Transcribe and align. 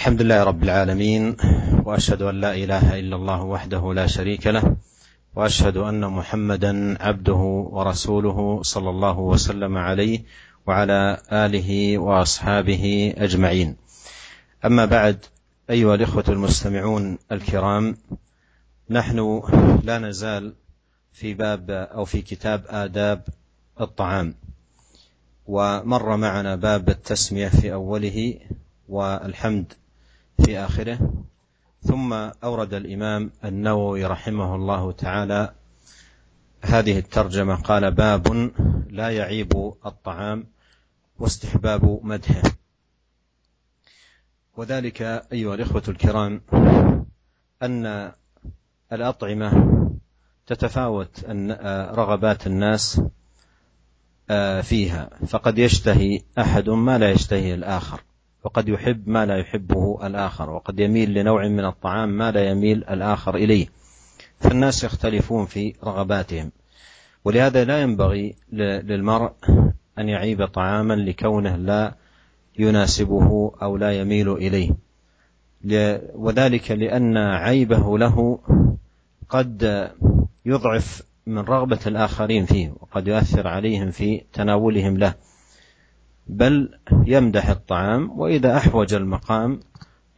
الحمد 0.00 0.22
لله 0.22 0.42
رب 0.42 0.62
العالمين 0.62 1.36
وأشهد 1.84 2.22
أن 2.22 2.40
لا 2.40 2.54
إله 2.54 2.98
إلا 2.98 3.16
الله 3.16 3.42
وحده 3.42 3.94
لا 3.94 4.06
شريك 4.06 4.46
له 4.46 4.76
وأشهد 5.36 5.76
أن 5.76 6.00
محمدا 6.00 7.02
عبده 7.02 7.42
ورسوله 7.72 8.62
صلى 8.62 8.90
الله 8.90 9.18
وسلم 9.18 9.78
عليه 9.78 10.24
وعلى 10.66 11.20
آله 11.32 11.98
وأصحابه 11.98 13.14
أجمعين. 13.18 13.76
أما 14.64 14.84
بعد 14.84 15.24
أيها 15.70 15.94
الإخوة 15.94 16.24
المستمعون 16.28 17.18
الكرام 17.32 17.96
نحن 18.90 19.42
لا 19.84 19.98
نزال 19.98 20.54
في 21.12 21.34
باب 21.34 21.70
أو 21.70 22.04
في 22.04 22.22
كتاب 22.22 22.64
آداب 22.68 23.22
الطعام 23.80 24.34
ومر 25.46 26.16
معنا 26.16 26.56
باب 26.56 26.88
التسمية 26.88 27.48
في 27.48 27.72
أوله 27.72 28.38
والحمد 28.88 29.72
في 30.44 30.58
آخره. 30.58 31.12
ثم 31.82 32.12
أورد 32.44 32.74
الإمام 32.74 33.30
النووي 33.44 34.04
رحمه 34.04 34.54
الله 34.54 34.92
تعالى 34.92 35.54
هذه 36.62 36.98
الترجمة 36.98 37.54
قال 37.54 37.90
باب 37.90 38.52
لا 38.90 39.10
يعيب 39.10 39.74
الطعام 39.86 40.46
واستحباب 41.18 42.00
مدحه. 42.02 42.42
وذلك 44.56 45.02
أيها 45.32 45.54
الإخوة 45.54 45.82
الكرام 45.88 46.40
أن 47.62 48.12
الأطعمة 48.92 49.50
تتفاوت 50.46 51.24
رغبات 51.94 52.46
الناس 52.46 53.02
فيها 54.62 55.10
فقد 55.26 55.58
يشتهي 55.58 56.22
أحد 56.38 56.68
ما 56.68 56.98
لا 56.98 57.10
يشتهي 57.10 57.54
الآخر. 57.54 58.00
وقد 58.44 58.68
يحب 58.68 59.08
ما 59.08 59.26
لا 59.26 59.36
يحبه 59.36 60.06
الآخر 60.06 60.50
وقد 60.50 60.80
يميل 60.80 61.14
لنوع 61.14 61.48
من 61.48 61.64
الطعام 61.64 62.08
ما 62.08 62.30
لا 62.30 62.50
يميل 62.50 62.84
الآخر 62.84 63.34
إليه. 63.34 63.66
فالناس 64.40 64.84
يختلفون 64.84 65.46
في 65.46 65.74
رغباتهم. 65.84 66.52
ولهذا 67.24 67.64
لا 67.64 67.82
ينبغي 67.82 68.34
للمرء 68.52 69.32
أن 69.98 70.08
يعيب 70.08 70.44
طعاما 70.44 70.94
لكونه 70.94 71.56
لا 71.56 71.94
يناسبه 72.58 73.52
أو 73.62 73.76
لا 73.76 73.92
يميل 73.92 74.32
إليه. 74.32 74.70
وذلك 76.14 76.70
لأن 76.70 77.16
عيبه 77.16 77.98
له 77.98 78.38
قد 79.28 79.90
يضعف 80.46 81.02
من 81.26 81.38
رغبة 81.38 81.80
الآخرين 81.86 82.46
فيه 82.46 82.72
وقد 82.80 83.08
يؤثر 83.08 83.48
عليهم 83.48 83.90
في 83.90 84.22
تناولهم 84.32 84.98
له. 84.98 85.14
بل 86.30 86.68
يمدح 87.06 87.48
الطعام 87.48 88.20
وإذا 88.20 88.56
أحوج 88.56 88.94
المقام 88.94 89.60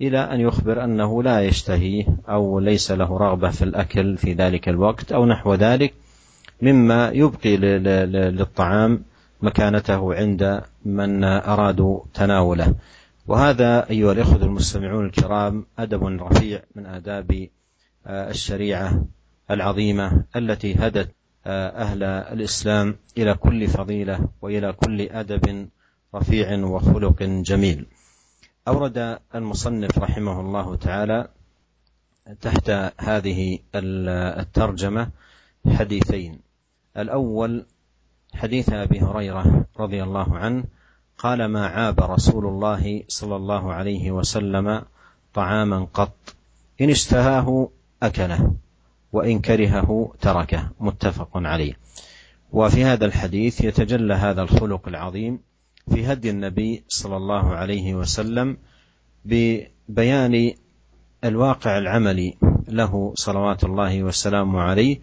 إلى 0.00 0.18
أن 0.18 0.40
يخبر 0.40 0.84
أنه 0.84 1.22
لا 1.22 1.40
يشتهيه 1.40 2.06
أو 2.28 2.58
ليس 2.58 2.90
له 2.90 3.18
رغبة 3.18 3.50
في 3.50 3.62
الأكل 3.62 4.16
في 4.16 4.32
ذلك 4.32 4.68
الوقت 4.68 5.12
أو 5.12 5.26
نحو 5.26 5.54
ذلك 5.54 5.94
مما 6.62 7.10
يبقي 7.10 7.56
للطعام 7.56 9.02
مكانته 9.42 10.14
عند 10.14 10.62
من 10.84 11.24
أرادوا 11.24 12.00
تناوله. 12.14 12.74
وهذا 13.26 13.90
أيها 13.90 14.12
الإخوة 14.12 14.42
المستمعون 14.42 15.06
الكرام 15.06 15.66
أدب 15.78 16.04
رفيع 16.04 16.62
من 16.74 16.86
آداب 16.86 17.48
الشريعة 18.06 19.04
العظيمة 19.50 20.24
التي 20.36 20.74
هدت 20.74 21.08
أهل 21.46 22.02
الإسلام 22.02 22.96
إلى 23.18 23.34
كل 23.34 23.68
فضيلة 23.68 24.28
وإلى 24.42 24.72
كل 24.72 25.00
أدب 25.00 25.68
رفيع 26.14 26.58
وخلق 26.64 27.22
جميل. 27.22 27.86
أورد 28.68 29.18
المصنف 29.34 29.98
رحمه 29.98 30.40
الله 30.40 30.76
تعالى 30.76 31.28
تحت 32.40 32.70
هذه 32.98 33.58
الترجمة 33.74 35.10
حديثين. 35.66 36.38
الأول 36.96 37.64
حديث 38.34 38.72
أبي 38.72 39.00
هريرة 39.00 39.64
رضي 39.78 40.02
الله 40.02 40.36
عنه 40.36 40.64
قال 41.18 41.44
ما 41.44 41.66
عاب 41.66 42.00
رسول 42.00 42.46
الله 42.46 43.02
صلى 43.08 43.36
الله 43.36 43.72
عليه 43.72 44.10
وسلم 44.10 44.82
طعاما 45.34 45.86
قط 45.94 46.34
إن 46.80 46.90
اشتهاه 46.90 47.68
أكله 48.02 48.54
وإن 49.12 49.40
كرهه 49.40 50.12
تركه. 50.20 50.70
متفق 50.80 51.30
عليه. 51.34 51.78
وفي 52.52 52.84
هذا 52.84 53.04
الحديث 53.06 53.60
يتجلى 53.60 54.14
هذا 54.14 54.42
الخلق 54.42 54.88
العظيم 54.88 55.38
في 55.90 56.12
هدي 56.12 56.30
النبي 56.30 56.84
صلى 56.88 57.16
الله 57.16 57.54
عليه 57.54 57.94
وسلم 57.94 58.56
ببيان 59.24 60.52
الواقع 61.24 61.78
العملي 61.78 62.34
له 62.68 63.12
صلوات 63.16 63.64
الله 63.64 64.02
وسلامه 64.02 64.60
عليه. 64.60 65.00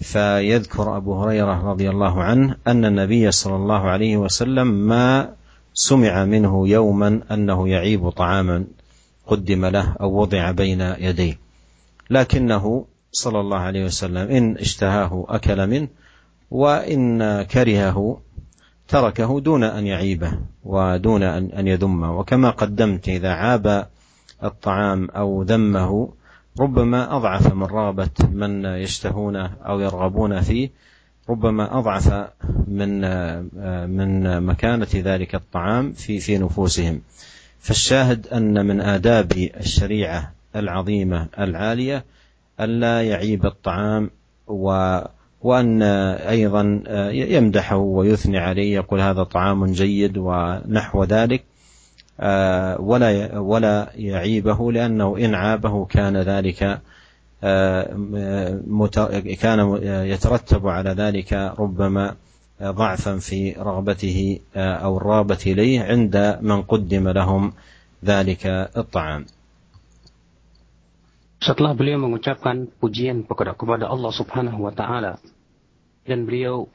فيذكر 0.00 0.96
أبو 0.96 1.22
هريرة 1.22 1.70
رضي 1.70 1.90
الله 1.90 2.22
عنه 2.22 2.56
أن 2.66 2.84
النبي 2.84 3.30
صلى 3.30 3.56
الله 3.56 3.80
عليه 3.80 4.16
وسلم 4.16 4.66
ما 4.66 5.34
سمع 5.74 6.24
منه 6.24 6.68
يوما 6.68 7.20
أنه 7.30 7.68
يعيب 7.68 8.10
طعاما 8.10 8.64
قدم 9.26 9.66
له 9.66 9.96
أو 10.00 10.20
وضع 10.20 10.50
بين 10.50 10.80
يديه. 10.80 11.38
لكنه 12.10 12.84
صلى 13.12 13.40
الله 13.40 13.58
عليه 13.58 13.84
وسلم 13.84 14.30
إن 14.30 14.56
اشتهاه 14.56 15.26
أكل 15.28 15.66
منه 15.66 15.88
وإن 16.50 17.42
كرهه 17.42 18.20
تركه 18.88 19.40
دون 19.40 19.64
أن 19.64 19.86
يعيبه 19.86 20.38
ودون 20.64 21.22
أن 21.22 21.66
يذمه. 21.66 22.18
وكما 22.18 22.50
قدمت 22.50 23.08
إذا 23.08 23.32
عاب 23.32 23.86
الطعام 24.44 25.10
أو 25.10 25.42
ذمه 25.42 26.12
ربما 26.60 27.16
أضعف 27.16 27.54
من 27.54 27.62
رغبة 27.62 28.10
من 28.32 28.64
يشتهونه 28.64 29.50
أو 29.66 29.80
يرغبون 29.80 30.40
فيه 30.40 30.70
ربما 31.28 31.78
أضعف 31.78 32.30
من 32.66 33.00
من 33.90 34.42
مكانة 34.42 34.88
ذلك 34.94 35.34
الطعام 35.34 35.92
في 35.92 36.20
في 36.20 36.38
نفوسهم. 36.38 37.00
فالشاهد 37.60 38.26
أن 38.26 38.66
من 38.66 38.80
آداب 38.80 39.32
الشريعة 39.32 40.32
العظيمة 40.56 41.28
العالية 41.38 42.04
ألا 42.60 43.02
يعيب 43.02 43.46
الطعام 43.46 44.10
و 44.46 44.98
وأن 45.42 45.82
أيضا 45.82 46.82
يمدحه 47.12 47.76
ويثني 47.76 48.38
عليه 48.38 48.74
يقول 48.74 49.00
هذا 49.00 49.22
طعام 49.22 49.66
جيد 49.66 50.18
ونحو 50.18 51.04
ذلك 51.04 51.44
ولا 52.80 53.38
ولا 53.38 53.90
يعيبه 53.94 54.72
لأنه 54.72 55.16
إن 55.18 55.34
عابه 55.34 55.84
كان 55.84 56.16
ذلك 56.16 56.80
كان 59.40 59.78
يترتب 59.82 60.68
على 60.68 60.90
ذلك 60.90 61.32
ربما 61.58 62.14
ضعفا 62.62 63.18
في 63.18 63.52
رغبته 63.52 64.40
أو 64.56 64.96
الرغبة 64.96 65.38
إليه 65.46 65.82
عند 65.82 66.38
من 66.42 66.62
قدم 66.62 67.08
لهم 67.08 67.52
ذلك 68.04 68.46
الطعام. 68.76 69.26
Setelah 71.38 71.70
beliau 71.70 72.02
mengucapkan 72.02 72.66
pujian 72.82 73.22
kepada, 73.22 73.86
Allah 73.86 74.10
Subhanahu 74.10 74.66
wa 74.66 74.74
taala 74.74 75.22
dan 76.02 76.26
beliau 76.26 76.66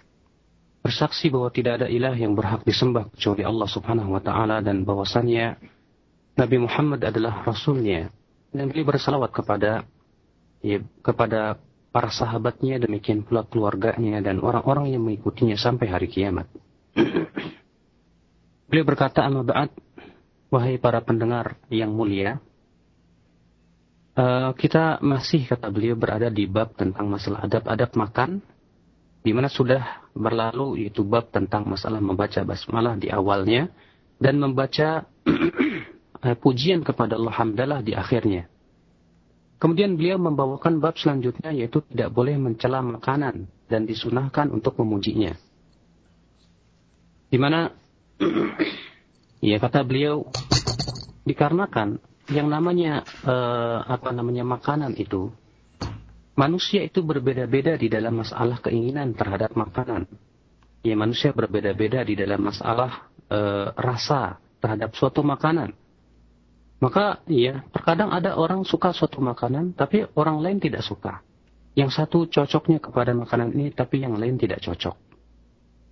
bersaksi 0.80 1.28
bahwa 1.28 1.52
tidak 1.52 1.84
ada 1.84 1.88
ilah 1.92 2.16
yang 2.16 2.36
berhak 2.36 2.64
disembah 2.64 3.12
kecuali 3.12 3.44
Allah 3.44 3.68
Subhanahu 3.68 4.16
wa 4.16 4.22
taala 4.24 4.64
dan 4.64 4.88
bahwasannya 4.88 5.60
Nabi 6.40 6.58
Muhammad 6.64 7.04
adalah 7.04 7.44
rasulnya 7.44 8.08
dan 8.56 8.72
beliau 8.72 8.88
bersalawat 8.88 9.36
kepada 9.36 9.84
ya, 10.64 10.80
kepada 11.04 11.60
para 11.92 12.10
sahabatnya 12.10 12.80
demikian 12.80 13.22
pula 13.28 13.44
keluarganya 13.44 14.24
dan 14.24 14.40
orang-orang 14.40 14.96
yang 14.96 15.04
mengikutinya 15.04 15.60
sampai 15.60 15.92
hari 15.92 16.08
kiamat. 16.08 16.48
beliau 18.72 18.86
berkata 18.88 19.28
amma 19.28 19.44
ba'd 19.44 19.70
wahai 20.50 20.80
para 20.80 21.04
pendengar 21.04 21.60
yang 21.68 21.92
mulia 21.92 22.40
Uh, 24.14 24.54
kita 24.54 25.02
masih 25.02 25.50
kata 25.50 25.74
beliau 25.74 25.98
berada 25.98 26.30
di 26.30 26.46
bab 26.46 26.78
tentang 26.78 27.10
masalah 27.10 27.50
adab-adab 27.50 27.98
makan 27.98 28.46
di 29.26 29.34
mana 29.34 29.50
sudah 29.50 30.06
berlalu 30.14 30.86
yaitu 30.86 31.02
bab 31.02 31.34
tentang 31.34 31.66
masalah 31.66 31.98
membaca 31.98 32.46
basmalah 32.46 32.94
di 32.94 33.10
awalnya 33.10 33.74
dan 34.22 34.38
membaca 34.38 35.10
eh, 36.30 36.38
pujian 36.38 36.86
kepada 36.86 37.18
Allah 37.18 37.34
hamdalah 37.34 37.80
di 37.82 37.98
akhirnya. 37.98 38.46
Kemudian 39.58 39.98
beliau 39.98 40.22
membawakan 40.22 40.78
bab 40.78 40.94
selanjutnya 40.94 41.50
yaitu 41.50 41.82
tidak 41.90 42.14
boleh 42.14 42.38
mencela 42.38 42.86
makanan 42.86 43.50
dan 43.66 43.90
disunahkan 43.90 44.54
untuk 44.54 44.78
memujinya. 44.78 45.34
Di 47.34 47.42
mana 47.42 47.74
ya 49.42 49.58
kata 49.58 49.82
beliau 49.82 50.30
dikarenakan 51.26 51.98
yang 52.32 52.48
namanya 52.48 53.04
uh, 53.28 53.84
apa 53.84 54.16
namanya 54.16 54.48
makanan 54.48 54.96
itu 54.96 55.32
manusia 56.40 56.82
itu 56.82 57.04
berbeda-beda 57.04 57.76
di 57.76 57.92
dalam 57.92 58.24
masalah 58.24 58.58
keinginan 58.64 59.14
terhadap 59.14 59.54
makanan. 59.54 60.08
Ya 60.84 60.96
manusia 61.00 61.32
berbeda-beda 61.32 62.04
di 62.04 62.16
dalam 62.16 62.44
masalah 62.44 63.08
uh, 63.32 63.72
rasa 63.76 64.40
terhadap 64.60 64.96
suatu 64.96 65.24
makanan. 65.24 65.76
Maka 66.84 67.24
ya, 67.32 67.64
terkadang 67.72 68.12
ada 68.12 68.36
orang 68.36 68.68
suka 68.68 68.92
suatu 68.92 69.24
makanan, 69.24 69.72
tapi 69.72 70.04
orang 70.20 70.44
lain 70.44 70.60
tidak 70.60 70.84
suka. 70.84 71.24
Yang 71.80 71.96
satu 71.96 72.28
cocoknya 72.28 72.84
kepada 72.84 73.16
makanan 73.16 73.56
ini, 73.56 73.72
tapi 73.72 74.04
yang 74.04 74.20
lain 74.20 74.36
tidak 74.36 74.60
cocok. 74.60 74.92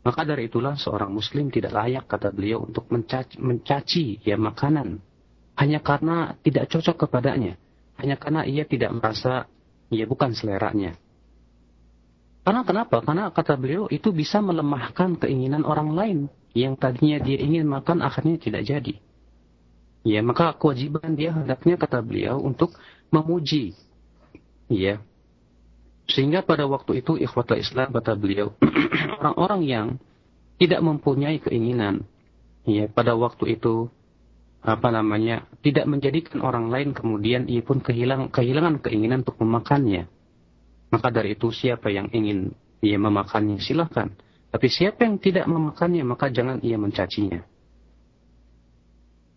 Maka 0.04 0.22
dari 0.28 0.52
itulah 0.52 0.76
seorang 0.76 1.16
muslim 1.16 1.48
tidak 1.48 1.72
layak, 1.72 2.12
kata 2.12 2.36
beliau, 2.36 2.68
untuk 2.68 2.92
mencaci, 2.92 3.40
mencaci 3.40 4.20
ya 4.20 4.36
makanan. 4.36 5.00
Hanya 5.62 5.78
karena 5.78 6.34
tidak 6.42 6.74
cocok 6.74 7.06
kepadanya. 7.06 7.54
Hanya 8.02 8.18
karena 8.18 8.42
ia 8.50 8.66
tidak 8.66 8.98
merasa, 8.98 9.46
ya 9.94 10.10
bukan 10.10 10.34
seleranya. 10.34 10.98
Karena 12.42 12.66
kenapa? 12.66 13.06
Karena 13.06 13.30
kata 13.30 13.54
beliau 13.54 13.86
itu 13.94 14.10
bisa 14.10 14.42
melemahkan 14.42 15.22
keinginan 15.22 15.62
orang 15.62 15.94
lain. 15.94 16.20
Yang 16.58 16.82
tadinya 16.82 17.22
dia 17.22 17.38
ingin 17.38 17.70
makan, 17.70 18.02
akhirnya 18.02 18.42
tidak 18.42 18.66
jadi. 18.66 18.98
Ya, 20.02 20.26
maka 20.26 20.58
kewajiban 20.58 21.14
dia 21.14 21.30
hendaknya 21.30 21.78
kata 21.78 22.02
beliau 22.02 22.42
untuk 22.42 22.74
memuji. 23.14 23.78
Ya. 24.66 24.98
Sehingga 26.10 26.42
pada 26.42 26.66
waktu 26.66 27.06
itu 27.06 27.22
ikhwatul 27.22 27.62
Islam 27.62 27.94
kata 27.94 28.18
beliau, 28.18 28.58
orang-orang 29.22 29.62
yang 29.62 29.88
tidak 30.58 30.82
mempunyai 30.82 31.38
keinginan 31.38 32.10
ya 32.66 32.90
pada 32.90 33.14
waktu 33.14 33.58
itu 33.58 33.94
apa 34.62 34.88
namanya 34.94 35.50
tidak 35.66 35.90
menjadikan 35.90 36.46
orang 36.46 36.70
lain 36.70 36.94
kemudian 36.94 37.50
ia 37.50 37.66
pun 37.66 37.82
kehilang 37.82 38.30
kehilangan 38.30 38.82
keinginan 38.82 39.26
untuk 39.26 39.42
memakannya 39.42 40.06
maka 40.94 41.08
dari 41.10 41.34
itu 41.34 41.50
siapa 41.50 41.90
yang 41.90 42.14
ingin 42.14 42.54
ia 42.86 43.02
memakannya 43.02 43.58
silahkan 43.58 44.14
tapi 44.54 44.68
siapa 44.70 45.06
yang 45.06 45.18
tidak 45.18 45.50
memakannya 45.50 46.06
maka 46.06 46.30
jangan 46.30 46.62
ia 46.62 46.78
mencacinya 46.78 47.42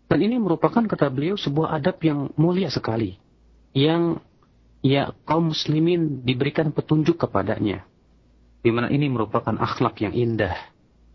dan 0.05 0.19
ini 0.21 0.37
merupakan 0.37 0.85
kata 0.85 1.09
beliau 1.09 1.35
sebuah 1.35 1.81
adab 1.81 1.97
yang 2.05 2.29
mulia 2.37 2.69
sekali. 2.69 3.17
Yang 3.73 4.21
ya 4.85 5.11
kaum 5.25 5.51
muslimin 5.51 6.21
diberikan 6.21 6.69
petunjuk 6.69 7.17
kepadanya. 7.17 7.83
Di 8.61 8.69
mana 8.69 8.89
ini 8.93 9.09
merupakan 9.09 9.53
akhlak 9.57 10.01
yang 10.05 10.13
indah. 10.13 10.53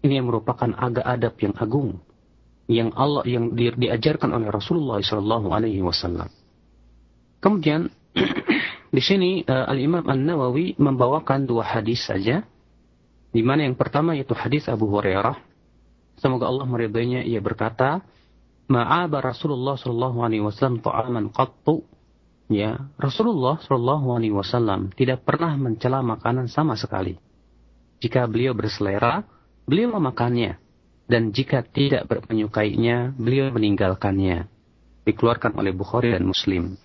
Ini 0.02 0.20
merupakan 0.20 0.74
agak 0.74 1.06
adab 1.06 1.34
yang 1.38 1.54
agung. 1.56 2.02
Yang 2.70 2.94
Allah 2.94 3.22
yang 3.26 3.58
di, 3.58 3.74
diajarkan 3.74 4.30
oleh 4.30 4.46
Rasulullah 4.46 5.02
SAW. 5.02 5.50
Alaihi 5.50 5.82
Wasallam. 5.82 6.30
Kemudian 7.42 7.90
di 8.94 9.02
sini 9.02 9.42
uh, 9.42 9.66
Al 9.66 9.78
Imam 9.82 10.06
An 10.06 10.22
Nawawi 10.22 10.78
membawakan 10.78 11.50
dua 11.50 11.66
hadis 11.66 12.06
saja, 12.06 12.46
di 13.34 13.42
mana 13.42 13.66
yang 13.66 13.74
pertama 13.74 14.14
yaitu 14.14 14.38
hadis 14.38 14.70
Abu 14.70 14.86
Hurairah. 14.86 15.34
Semoga 16.22 16.46
Allah 16.46 16.68
meridainya. 16.68 17.26
Ia 17.26 17.42
berkata, 17.42 18.06
ma'aba 18.70 19.18
Rasulullah 19.18 19.74
sallallahu 19.74 20.22
alaihi 20.22 20.46
wasallam 20.46 20.78
ta'aman 20.78 21.34
qattu 21.34 21.82
ya 22.46 22.78
Rasulullah 22.94 23.58
sallallahu 23.58 24.14
alaihi 24.14 24.30
wasallam 24.30 24.94
tidak 24.94 25.26
pernah 25.26 25.58
mencela 25.58 26.06
makanan 26.06 26.46
sama 26.46 26.78
sekali 26.78 27.18
jika 27.98 28.30
beliau 28.30 28.54
berselera 28.54 29.26
beliau 29.66 29.98
memakannya 29.98 30.62
dan 31.10 31.34
jika 31.34 31.66
tidak 31.66 32.06
menyukainya 32.30 33.18
beliau 33.18 33.50
meninggalkannya 33.50 34.46
dikeluarkan 35.02 35.58
oleh 35.58 35.74
Bukhari 35.74 36.14
dan 36.14 36.30
Muslim 36.30 36.78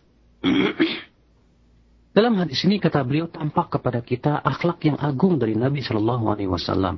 dalam 2.17 2.33
hadis 2.41 2.65
ini 2.65 2.81
kata 2.81 3.05
beliau 3.05 3.29
tampak 3.29 3.77
kepada 3.77 4.01
kita 4.01 4.41
akhlak 4.41 4.81
yang 4.89 4.97
agung 4.97 5.37
dari 5.37 5.53
Nabi 5.53 5.85
Shallallahu 5.85 6.25
Alaihi 6.33 6.49
Wasallam 6.49 6.97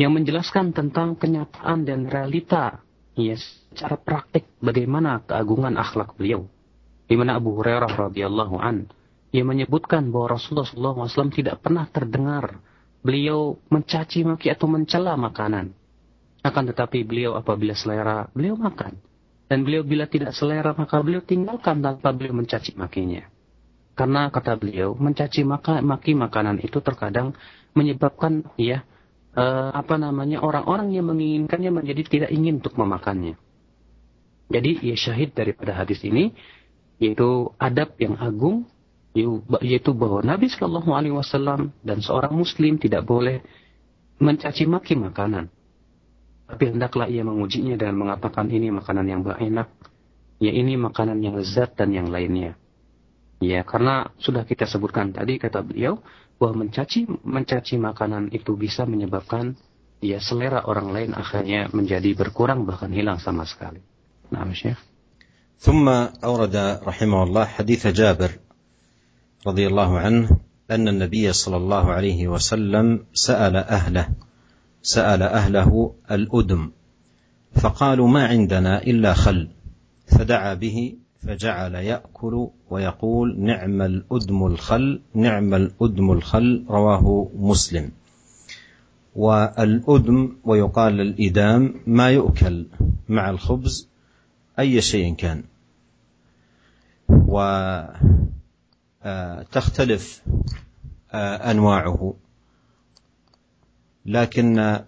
yang 0.00 0.16
menjelaskan 0.16 0.72
tentang 0.72 1.12
kenyataan 1.16 1.84
dan 1.84 2.08
realita 2.08 2.80
ya 3.12 3.36
secara 3.36 4.00
praktik 4.00 4.48
bagaimana 4.64 5.20
keagungan 5.28 5.76
akhlak 5.76 6.16
beliau. 6.16 6.48
Di 7.04 7.18
mana 7.18 7.36
Abu 7.36 7.58
Hurairah 7.58 8.08
radhiyallahu 8.08 8.56
an 8.56 8.88
ia 9.30 9.44
menyebutkan 9.44 10.10
bahwa 10.10 10.38
Rasulullah 10.38 11.06
SAW 11.06 11.30
tidak 11.30 11.62
pernah 11.62 11.86
terdengar 11.86 12.58
beliau 13.04 13.60
mencaci 13.70 14.26
maki 14.26 14.48
atau 14.50 14.66
mencela 14.66 15.14
makanan. 15.20 15.76
Akan 16.40 16.64
tetapi 16.64 17.04
beliau 17.04 17.36
apabila 17.36 17.76
selera, 17.76 18.28
beliau 18.32 18.56
makan. 18.56 18.96
Dan 19.50 19.66
beliau 19.66 19.82
bila 19.82 20.06
tidak 20.06 20.32
selera, 20.32 20.72
maka 20.72 21.02
beliau 21.02 21.20
tinggalkan 21.20 21.82
tanpa 21.82 22.14
beliau 22.14 22.38
mencaci 22.38 22.78
makinya. 22.78 23.26
Karena 23.98 24.30
kata 24.32 24.56
beliau, 24.56 24.96
mencaci 24.96 25.44
maki 25.44 26.16
makanan 26.16 26.64
itu 26.64 26.80
terkadang 26.80 27.36
menyebabkan 27.76 28.48
ya 28.56 28.86
uh, 29.36 29.70
apa 29.74 30.00
namanya 30.00 30.40
orang-orang 30.40 30.94
yang 30.94 31.10
menginginkannya 31.10 31.70
menjadi 31.70 32.02
tidak 32.08 32.30
ingin 32.32 32.62
untuk 32.62 32.78
memakannya. 32.80 33.36
Jadi 34.50 34.82
ya 34.82 34.96
syahid 34.98 35.36
daripada 35.36 35.76
hadis 35.76 36.02
ini 36.02 36.34
yaitu 36.98 37.54
adab 37.56 37.94
yang 38.02 38.18
agung 38.18 38.66
yaitu 39.62 39.90
bahwa 39.90 40.22
Nabi 40.22 40.46
Shallallahu 40.50 40.90
Alaihi 40.94 41.14
Wasallam 41.14 41.74
dan 41.82 41.98
seorang 42.02 42.34
Muslim 42.34 42.78
tidak 42.78 43.06
boleh 43.06 43.42
mencaci 44.22 44.66
maki 44.66 44.94
makanan. 44.98 45.50
Tapi 46.49 46.77
hendaklah 46.77 47.09
ia 47.09 47.25
mengujinya 47.25 47.73
dengan 47.73 48.05
mengatakan 48.05 48.53
ini 48.53 48.69
makanan 48.69 49.05
yang 49.09 49.25
enak, 49.25 49.67
ya 50.37 50.51
ini 50.53 50.77
makanan 50.77 51.17
yang 51.25 51.35
lezat 51.41 51.73
dan 51.73 51.89
yang 51.89 52.13
lainnya. 52.13 52.53
Ya, 53.41 53.65
karena 53.67 54.13
sudah 54.21 54.45
kita 54.45 54.69
sebutkan 54.69 55.11
tadi 55.11 55.41
kata 55.41 55.65
beliau, 55.65 55.99
bahwa 56.37 56.67
mencaci 56.67 57.09
mencaci 57.25 57.75
makanan 57.81 58.29
itu 58.31 58.53
bisa 58.55 58.85
menyebabkan 58.85 59.57
ya 60.03 60.21
selera 60.21 60.67
orang 60.67 60.91
lain 60.91 61.11
akhirnya 61.15 61.71
menjadi 61.71 62.13
berkurang 62.13 62.67
bahkan 62.67 62.93
hilang 62.93 63.17
sama 63.17 63.47
sekali. 63.47 63.81
Nah, 64.29 64.45
Syekh. 64.53 64.77
ثم 65.55 65.87
أورد 66.19 66.83
رحمه 66.83 67.19
الله 67.23 67.45
حديث 67.45 67.87
جابر 67.87 68.31
رضي 69.47 69.65
الله 69.67 69.91
عنه 69.99 70.23
أن 70.71 70.87
النبي 70.87 71.33
صلى 71.33 71.57
الله 71.57 71.85
عليه 71.93 72.27
وسلم 72.27 73.07
سأل 73.15 73.55
أهله 73.55 74.05
سأل 74.82 75.22
أهله 75.22 75.94
الأدم 76.10 76.70
فقالوا 77.54 78.08
ما 78.08 78.26
عندنا 78.26 78.82
إلا 78.82 79.14
خل. 79.14 79.48
فدعا 80.06 80.54
به 80.54 80.94
فجعل 81.22 81.74
يأكل 81.74 82.48
ويقول 82.70 83.40
نعم 83.40 83.82
الأدم 83.82 84.46
الخل 84.46 85.00
نعم 85.14 85.54
الأدم 85.54 86.12
الخل 86.12 86.64
رواه 86.68 87.28
مسلم. 87.36 87.90
والأدم 89.16 90.36
ويقال 90.44 91.00
الإدام 91.00 91.74
ما 91.86 92.10
يؤكل 92.10 92.66
مع 93.08 93.30
الخبز 93.30 93.88
أي 94.58 94.80
شيء 94.80 95.14
كان. 95.14 95.42
وتختلف 99.04 100.22
أنواعه. 101.14 102.14
لكن 104.10 104.80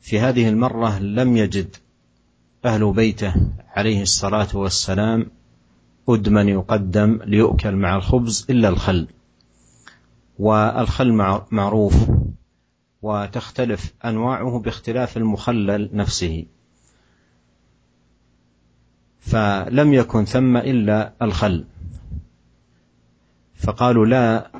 في 0.00 0.18
هذه 0.20 0.48
المرة 0.48 0.98
لم 0.98 1.36
يجد 1.36 1.76
أهل 2.64 2.92
بيته 2.92 3.34
عليه 3.68 4.02
الصلاة 4.02 4.48
والسلام 4.54 5.26
أدما 6.08 6.42
يقدم 6.42 7.20
ليؤكل 7.24 7.76
مع 7.76 7.96
الخبز 7.96 8.46
إلا 8.50 8.68
الخل. 8.68 9.06
والخل 10.38 11.12
معروف 11.50 11.94
وتختلف 13.02 13.94
أنواعه 14.04 14.58
باختلاف 14.58 15.16
المخلل 15.16 15.90
نفسه. 15.92 16.46
فلم 19.20 19.94
يكن 19.94 20.24
ثم 20.24 20.56
إلا 20.56 21.12
الخل. 21.22 21.64
فقالوا 23.54 24.06
لا 24.06 24.50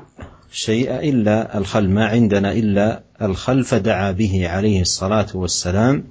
شيء 0.51 1.09
إلا 1.09 1.57
الخل 1.57 1.89
ما 1.89 2.05
عندنا 2.05 2.51
إلا 2.51 3.03
الخل 3.21 3.63
فدعا 3.63 4.11
به 4.11 4.49
عليه 4.49 4.81
الصلاة 4.81 5.27
والسلام 5.33 6.03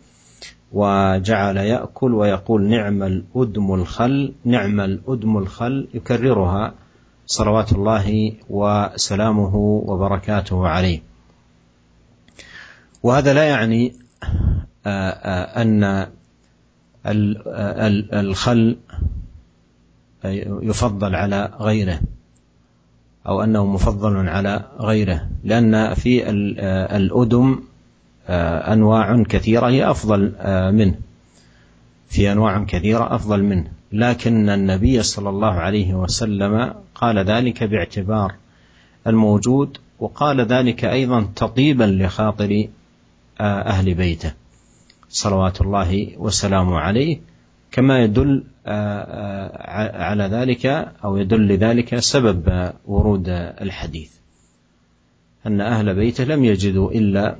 وجعل 0.73 1.57
يأكل 1.57 2.15
ويقول 2.15 2.69
نعم 2.69 3.03
الأدم 3.03 3.75
الخل 3.75 4.33
نعم 4.45 4.81
الأدم 4.81 5.39
الخل 5.39 5.89
يكررها 5.95 6.75
صلوات 7.27 7.73
الله 7.73 8.33
وسلامه 8.51 9.57
وبركاته 9.57 10.69
عليه. 10.69 11.03
وهذا 13.03 13.35
لا 13.35 13.45
يعني 13.45 13.95
أن 14.87 16.07
الخل 18.15 18.77
يفضل 20.63 21.15
على 21.15 21.53
غيره. 21.61 22.01
أو 23.27 23.43
أنه 23.43 23.67
مفضل 23.67 24.29
على 24.29 24.65
غيره 24.79 25.29
لأن 25.45 25.95
في 25.95 26.31
الأدم 26.97 27.61
آه، 28.29 28.73
أنواع 28.73 29.23
كثيرة 29.23 29.69
هي 29.69 29.91
أفضل 29.91 30.33
آه، 30.39 30.71
منه. 30.71 30.95
في 32.09 32.33
أنواع 32.33 32.65
كثيرة 32.65 33.15
أفضل 33.15 33.43
منه. 33.43 33.67
لكن 33.93 34.49
النبي 34.49 35.03
صلى 35.03 35.29
الله 35.29 35.53
عليه 35.53 35.95
وسلم 35.95 36.75
قال 36.95 37.19
ذلك 37.19 37.65
باعتبار 37.65 38.35
الموجود 39.07 39.79
وقال 39.99 40.41
ذلك 40.41 40.85
أيضا 40.85 41.29
تطيبا 41.37 41.85
لخاطر 41.85 42.69
آه، 43.41 43.61
أهل 43.61 43.95
بيته. 43.95 44.33
صلوات 45.09 45.61
الله 45.61 46.13
وسلامه 46.19 46.79
عليه. 46.79 47.21
كما 47.71 48.05
يدل 48.05 48.45
على 50.07 50.25
ذلك 50.25 50.67
أو 51.05 51.17
يدل 51.17 51.49
لذلك 51.49 51.99
سبب 51.99 52.73
ورود 52.87 53.29
الحديث. 53.61 54.11
أن 55.47 55.61
أهل 55.61 55.95
بيته 55.95 56.25
لم 56.25 56.45
يجدوا 56.45 56.91
إلا 56.91 57.37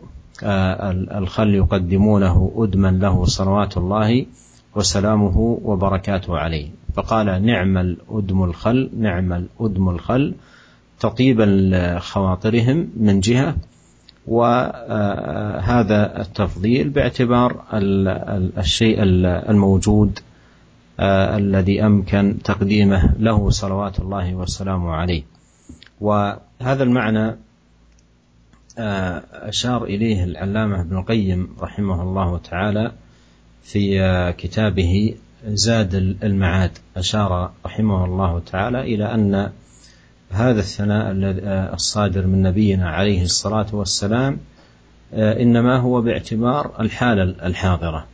الخل 1.19 1.55
يقدمونه 1.55 2.53
أدما 2.57 2.91
له 2.91 3.25
صلوات 3.25 3.77
الله 3.77 4.27
وسلامه 4.75 5.59
وبركاته 5.65 6.39
عليه. 6.39 6.69
فقال 6.95 7.47
نعم 7.47 7.79
الأدم 7.79 8.45
الخل 8.45 8.91
نعم 8.99 9.33
الأدم 9.33 9.89
الخل 9.89 10.35
تطيبا 11.01 11.43
لخواطرهم 11.43 12.89
من 12.97 13.21
جهة 13.21 13.57
وهذا 14.31 16.21
التفضيل 16.21 16.89
باعتبار 16.89 17.65
الشيء 18.59 18.97
الموجود 19.51 20.19
الذي 21.01 21.87
أمكن 21.87 22.37
تقديمه 22.45 23.15
له 23.19 23.51
صلوات 23.51 24.01
الله 24.01 24.35
والسلام 24.35 24.87
عليه. 24.87 25.23
وهذا 26.01 26.83
المعنى 26.83 27.37
أشار 29.33 29.85
إليه 29.85 30.25
العلامة 30.25 30.81
ابن 30.81 30.99
القيم 30.99 31.49
رحمه 31.61 32.03
الله 32.03 32.39
تعالى 32.39 32.93
في 33.63 34.35
كتابه 34.39 35.15
زاد 35.47 35.95
المعاد. 36.23 36.79
أشار 36.97 37.51
رحمه 37.67 38.05
الله 38.05 38.41
تعالى 38.41 38.81
إلى 38.81 39.15
أن 39.15 39.51
هذا 40.31 40.61
الثناء 40.61 41.13
الصادر 41.75 42.27
من 42.27 42.43
نبينا 42.43 42.91
عليه 42.91 43.23
الصلاة 43.23 43.67
والسلام 43.73 44.39
إنما 45.15 45.77
هو 45.77 46.01
باعتبار 46.01 46.81
الحالة 46.81 47.23
الحاضرة. 47.23 48.07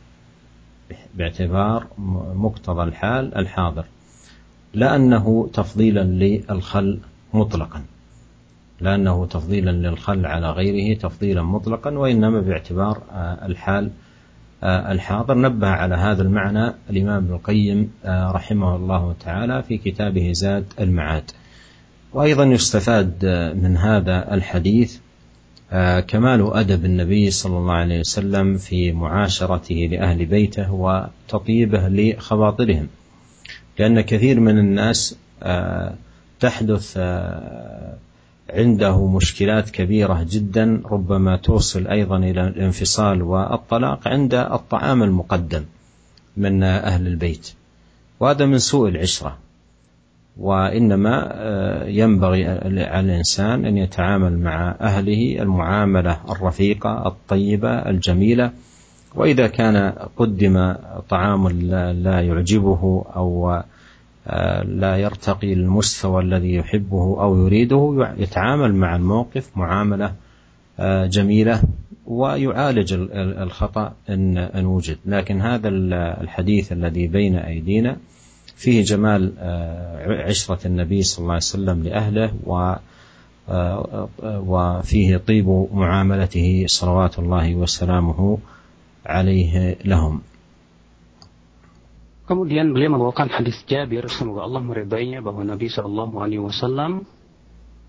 باعتبار 1.15 1.87
مقتضى 2.35 2.83
الحال 2.83 3.37
الحاضر. 3.37 3.85
لا 4.73 4.95
أنه 4.95 5.49
تفضيلا 5.53 6.03
للخل 6.03 6.99
مطلقا. 7.33 7.81
لا 8.81 8.95
أنه 8.95 9.25
تفضيلا 9.25 9.71
للخل 9.71 10.25
على 10.25 10.51
غيره 10.51 10.97
تفضيلا 10.97 11.41
مطلقا 11.41 11.91
وإنما 11.91 12.41
باعتبار 12.41 13.01
الحال 13.43 13.89
الحاضر. 14.63 15.37
نبه 15.37 15.67
على 15.67 15.95
هذا 15.95 16.21
المعنى 16.21 16.73
الإمام 16.89 17.23
ابن 17.23 17.33
القيم 17.33 17.91
رحمه 18.05 18.75
الله 18.75 19.15
تعالى 19.19 19.63
في 19.63 19.77
كتابه 19.77 20.31
زاد 20.31 20.65
المعاد. 20.79 21.31
وأيضا 22.17 22.43
يستفاد 22.43 23.25
من 23.63 23.77
هذا 23.77 24.33
الحديث 24.33 24.97
كمال 26.07 26.53
أدب 26.53 26.85
النبي 26.85 27.31
صلى 27.31 27.57
الله 27.57 27.73
عليه 27.73 27.99
وسلم 27.99 28.57
في 28.57 28.91
معاشرته 28.91 29.75
لأهل 29.91 30.25
بيته 30.25 30.73
وتطيبه 30.73 31.87
لخواطرهم. 31.87 32.87
لأن 33.79 34.01
كثير 34.01 34.39
من 34.39 34.57
الناس 34.57 35.15
تحدث 36.39 36.97
عنده 38.49 39.07
مشكلات 39.07 39.69
كبيرة 39.69 40.25
جدا 40.29 40.81
ربما 40.85 41.37
توصل 41.37 41.87
أيضا 41.87 42.17
إلى 42.17 42.47
الانفصال 42.47 43.21
والطلاق 43.21 44.07
عند 44.07 44.33
الطعام 44.33 45.03
المقدم 45.03 45.63
من 46.37 46.63
أهل 46.63 47.07
البيت. 47.07 47.53
وهذا 48.19 48.45
من 48.45 48.59
سوء 48.59 48.89
العشرة. 48.89 49.37
وإنما 50.39 51.33
ينبغي 51.87 52.45
على 52.45 52.99
الانسان 52.99 53.65
أن 53.65 53.77
يتعامل 53.77 54.39
مع 54.39 54.75
أهله 54.81 55.41
المعاملة 55.41 56.17
الرفيقة 56.29 57.07
الطيبة 57.07 57.69
الجميلة. 57.69 58.51
وإذا 59.15 59.47
كان 59.47 59.93
قدم 60.17 60.75
طعام 61.09 61.47
لا 62.03 62.21
يعجبه 62.21 63.05
أو 63.15 63.61
لا 64.65 64.97
يرتقي 64.97 65.55
للمستوى 65.55 66.23
الذي 66.23 66.55
يحبه 66.55 67.21
أو 67.21 67.45
يريده 67.45 68.13
يتعامل 68.17 68.75
مع 68.75 68.95
الموقف 68.95 69.57
معاملة 69.57 70.13
جميلة 71.07 71.61
ويعالج 72.05 72.93
الخطأ 73.13 73.93
إن 74.09 74.65
وجد. 74.65 74.97
لكن 75.05 75.41
هذا 75.41 75.69
الحديث 76.21 76.71
الذي 76.71 77.07
بين 77.07 77.35
أيدينا 77.35 77.97
فيه 78.62 78.82
جمال 78.86 79.34
عشرة 80.30 80.66
النبي 80.66 81.02
صلى 81.02 81.20
الله 81.22 81.34
عليه 81.34 81.52
وسلم 81.54 81.78
لأهله 81.82 82.30
و 82.46 82.54
وفيه 84.22 85.16
طيب 85.16 85.48
معاملته 85.72 86.64
صلوات 86.66 87.18
الله 87.18 87.46
وسلامه 87.54 88.38
عليه 89.06 89.82
لهم 89.84 90.22
Kemudian 92.22 92.70
beliau 92.70 92.94
membawakan 92.96 93.34
hadis 93.34 93.60
Jabir 93.66 94.06
semoga 94.06 94.46
Allah 94.46 94.62
meridainya 94.62 95.18
bahwa 95.20 95.42
Nabi 95.42 95.66
Shallallahu 95.66 96.22
Alaihi 96.22 96.40
Wasallam 96.40 97.02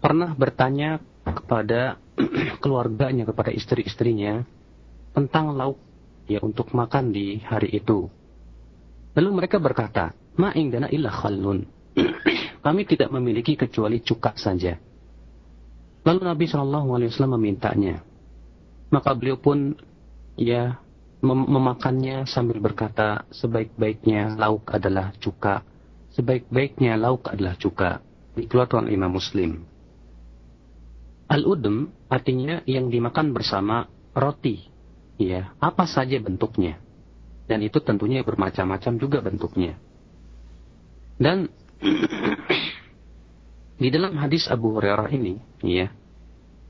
pernah 0.02 0.34
bertanya 0.34 1.00
kepada 1.24 2.02
keluarganya 2.60 3.30
kepada 3.30 3.54
istri-istrinya 3.54 4.42
tentang 5.14 5.54
lauk 5.54 5.78
ya 6.26 6.42
untuk 6.42 6.74
makan 6.74 7.14
di 7.14 7.40
hari 7.46 7.78
itu. 7.78 8.10
Lalu 9.14 9.30
mereka 9.32 9.62
berkata, 9.62 10.18
Ma 10.39 10.55
indana 10.55 10.87
illa 10.95 11.11
khallun. 11.11 11.67
Kami 12.65 12.83
tidak 12.87 13.11
memiliki 13.11 13.59
kecuali 13.59 13.99
cuka 13.99 14.39
saja. 14.39 14.79
Lalu 16.07 16.21
Nabi 16.23 16.45
Shallallahu 16.47 16.89
Alaihi 16.95 17.11
Wasallam 17.11 17.35
memintanya. 17.37 18.01
Maka 18.89 19.13
beliau 19.19 19.37
pun 19.37 19.75
ya 20.39 20.79
mem 21.19 21.41
memakannya 21.43 22.25
sambil 22.31 22.63
berkata 22.63 23.27
sebaik-baiknya 23.35 24.39
lauk 24.39 24.71
adalah 24.71 25.11
cuka. 25.19 25.67
Sebaik-baiknya 26.15 26.95
lauk 26.95 27.27
adalah 27.29 27.59
cuka. 27.59 27.99
Dikeluarkan 28.39 28.89
Imam 28.95 29.11
Muslim. 29.19 29.67
Al-udum 31.29 31.93
artinya 32.09 32.65
yang 32.65 32.89
dimakan 32.89 33.35
bersama 33.35 33.91
roti. 34.15 34.65
Ya, 35.19 35.53
apa 35.59 35.85
saja 35.85 36.17
bentuknya. 36.23 36.79
Dan 37.51 37.67
itu 37.67 37.83
tentunya 37.83 38.23
bermacam-macam 38.23 38.93
juga 38.97 39.19
bentuknya. 39.19 39.77
Dan 41.19 41.51
di 43.83 43.89
dalam 43.91 44.15
hadis 44.23 44.47
Abu 44.47 44.79
Hurairah 44.79 45.11
ini, 45.11 45.35
ya, 45.67 45.91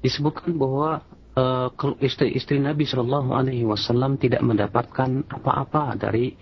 disebutkan 0.01 0.57
bahwa 0.57 1.05
uh, 1.37 1.69
istri-istri 2.01 2.57
Nabi 2.57 2.89
Shallallahu 2.89 3.37
Alaihi 3.37 3.69
Wasallam 3.69 4.17
tidak 4.17 4.41
mendapatkan 4.41 5.29
apa-apa 5.29 5.95
dari 6.01 6.33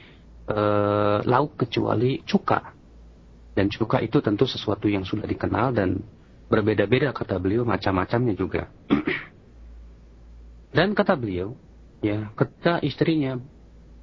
uh, 0.47 1.21
lauk 1.27 1.59
kecuali 1.67 2.23
cuka. 2.23 2.73
Dan 3.59 3.73
cuka 3.73 3.99
itu 4.05 4.23
tentu 4.23 4.47
sesuatu 4.47 4.87
yang 4.87 5.03
sudah 5.03 5.27
dikenal 5.27 5.75
dan 5.75 5.99
berbeda-beda 6.47 7.11
kata 7.11 7.43
beliau 7.43 7.67
macam-macamnya 7.67 8.39
juga. 8.39 8.71
dan 10.77 10.95
kata 10.95 11.17
beliau, 11.19 11.57
ya, 12.05 12.31
ketika 12.37 12.79
istrinya 12.85 13.41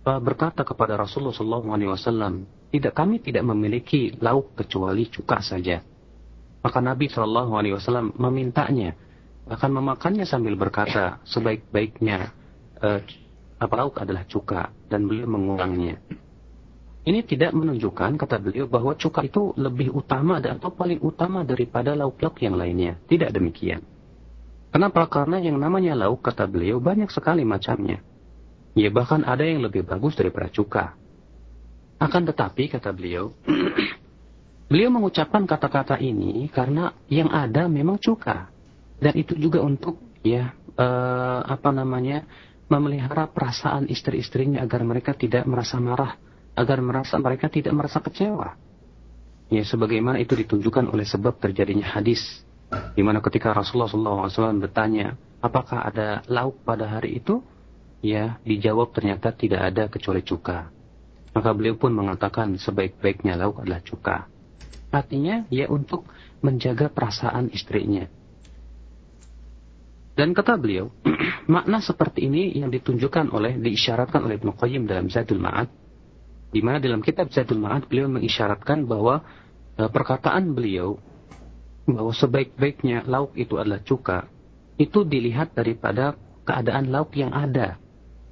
berkata 0.03 0.67
kepada 0.67 0.99
Rasulullah 0.99 1.31
SAW, 1.31 2.43
tidak 2.73 2.97
kami 2.97 3.21
tidak 3.21 3.45
memiliki 3.45 4.17
lauk 4.17 4.57
kecuali 4.57 5.05
cuka 5.05 5.45
saja. 5.45 5.85
Maka 6.65 6.81
Nabi 6.81 7.05
Shallallahu 7.05 7.53
Alaihi 7.53 7.77
Wasallam 7.77 8.17
memintanya, 8.17 8.97
akan 9.45 9.77
memakannya 9.77 10.25
sambil 10.25 10.57
berkata, 10.57 11.21
sebaik-baiknya 11.21 12.33
uh, 12.81 12.99
apa 13.61 13.73
lauk 13.77 14.01
adalah 14.01 14.25
cuka, 14.25 14.73
dan 14.89 15.05
beliau 15.05 15.29
mengurangnya. 15.29 16.01
Ini 17.03 17.21
tidak 17.29 17.53
menunjukkan, 17.53 18.17
kata 18.17 18.41
beliau, 18.41 18.65
bahwa 18.65 18.97
cuka 18.97 19.21
itu 19.21 19.53
lebih 19.53 19.93
utama 19.93 20.41
atau 20.41 20.73
paling 20.73 21.03
utama 21.03 21.45
daripada 21.45 21.93
lauk-lauk 21.93 22.41
yang 22.41 22.57
lainnya. 22.57 22.97
Tidak 23.05 23.29
demikian. 23.29 23.85
Kenapa? 24.73 25.05
Karena 25.05 25.37
yang 25.37 25.61
namanya 25.61 25.93
lauk, 25.93 26.25
kata 26.25 26.49
beliau, 26.49 26.81
banyak 26.81 27.11
sekali 27.13 27.45
macamnya. 27.45 28.01
Ya 28.73 28.89
bahkan 28.89 29.21
ada 29.21 29.45
yang 29.45 29.61
lebih 29.61 29.85
bagus 29.85 30.17
daripada 30.17 30.49
cuka. 30.49 31.02
Akan 32.03 32.27
tetapi, 32.27 32.67
kata 32.67 32.91
beliau, 32.91 33.31
beliau 34.67 34.91
mengucapkan 34.91 35.47
kata-kata 35.47 35.95
ini 36.03 36.51
karena 36.51 36.91
yang 37.07 37.31
ada 37.31 37.71
memang 37.71 37.95
cuka. 37.95 38.51
Dan 38.99 39.15
itu 39.15 39.39
juga 39.39 39.63
untuk, 39.63 40.03
ya, 40.19 40.51
uh, 40.75 41.47
apa 41.47 41.71
namanya, 41.71 42.27
memelihara 42.67 43.31
perasaan 43.31 43.87
istri-istrinya 43.87 44.59
agar 44.59 44.83
mereka 44.83 45.15
tidak 45.15 45.47
merasa 45.47 45.79
marah, 45.79 46.19
agar 46.59 46.83
merasa 46.83 47.15
mereka 47.23 47.47
tidak 47.47 47.71
merasa 47.71 48.03
kecewa. 48.03 48.59
Ya, 49.47 49.63
sebagaimana 49.63 50.19
itu 50.19 50.35
ditunjukkan 50.35 50.91
oleh 50.91 51.07
sebab 51.07 51.39
terjadinya 51.39 51.87
hadis, 51.87 52.43
di 52.97 53.01
mana 53.05 53.23
ketika 53.23 53.55
Rasulullah 53.55 54.27
SAW 54.27 54.59
bertanya, 54.59 55.15
apakah 55.39 55.87
ada 55.87 56.19
lauk 56.27 56.67
pada 56.67 56.99
hari 56.99 57.23
itu? 57.23 57.39
Ya, 58.03 58.43
dijawab 58.43 58.91
ternyata 58.91 59.31
tidak 59.31 59.71
ada 59.71 59.87
kecuali 59.87 60.19
cuka. 60.19 60.82
Maka 61.33 61.49
beliau 61.57 61.75
pun 61.75 61.93
mengatakan 61.93 62.55
sebaik-baiknya 62.61 63.33
lauk 63.37 63.65
adalah 63.65 63.81
cuka. 63.81 64.29
Artinya 64.93 65.49
ya 65.49 65.65
untuk 65.69 66.05
menjaga 66.45 66.93
perasaan 66.93 67.49
istrinya. 67.49 68.05
Dan 70.13 70.37
kata 70.37 70.61
beliau, 70.61 70.93
makna 71.53 71.81
seperti 71.81 72.29
ini 72.29 72.53
yang 72.53 72.69
ditunjukkan 72.69 73.33
oleh, 73.33 73.57
diisyaratkan 73.57 74.21
oleh 74.21 74.37
Ibn 74.37 74.53
Qayyim 74.53 74.85
dalam 74.85 75.09
Zadul 75.09 75.41
Ma'ad, 75.41 75.73
Di 76.53 76.61
mana 76.61 76.77
dalam 76.77 77.01
kitab 77.01 77.33
Zadul 77.33 77.57
Ma'ad 77.57 77.89
beliau 77.89 78.05
mengisyaratkan 78.13 78.85
bahwa 78.85 79.25
e, 79.73 79.89
perkataan 79.89 80.53
beliau 80.53 81.01
bahwa 81.89 82.13
sebaik-baiknya 82.13 83.09
lauk 83.09 83.33
itu 83.33 83.57
adalah 83.57 83.81
cuka, 83.81 84.29
itu 84.77 85.01
dilihat 85.01 85.57
daripada 85.57 86.13
keadaan 86.45 86.93
lauk 86.93 87.17
yang 87.17 87.33
ada. 87.33 87.81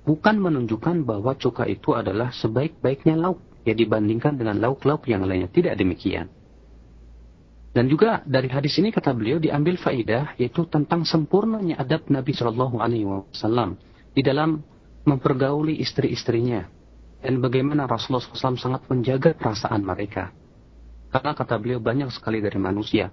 Bukan 0.02 0.42
menunjukkan 0.42 1.06
bahwa 1.06 1.38
cuka 1.38 1.70
itu 1.70 1.94
adalah 1.94 2.34
sebaik-baiknya 2.34 3.16
lauk 3.18 3.38
ya 3.62 3.78
dibandingkan 3.78 4.34
dengan 4.34 4.58
lauk-lauk 4.58 5.06
yang 5.06 5.22
lainnya. 5.26 5.50
Tidak 5.50 5.78
demikian. 5.78 6.30
Dan 7.72 7.88
juga 7.88 8.20
dari 8.28 8.52
hadis 8.52 8.76
ini 8.84 8.92
kata 8.92 9.16
beliau 9.16 9.40
diambil 9.40 9.80
faidah 9.80 10.36
yaitu 10.36 10.68
tentang 10.68 11.08
sempurnanya 11.08 11.80
adab 11.80 12.04
Nabi 12.12 12.36
Shallallahu 12.36 12.84
Alaihi 12.84 13.08
Wasallam 13.08 13.80
di 14.12 14.20
dalam 14.20 14.60
mempergauli 15.08 15.80
istri-istrinya 15.80 16.68
dan 17.24 17.40
bagaimana 17.40 17.88
Rasulullah 17.88 18.22
SAW 18.28 18.60
sangat 18.60 18.84
menjaga 18.92 19.32
perasaan 19.38 19.88
mereka. 19.88 20.36
Karena 21.16 21.32
kata 21.32 21.56
beliau 21.64 21.80
banyak 21.80 22.12
sekali 22.12 22.44
dari 22.44 22.60
manusia 22.60 23.08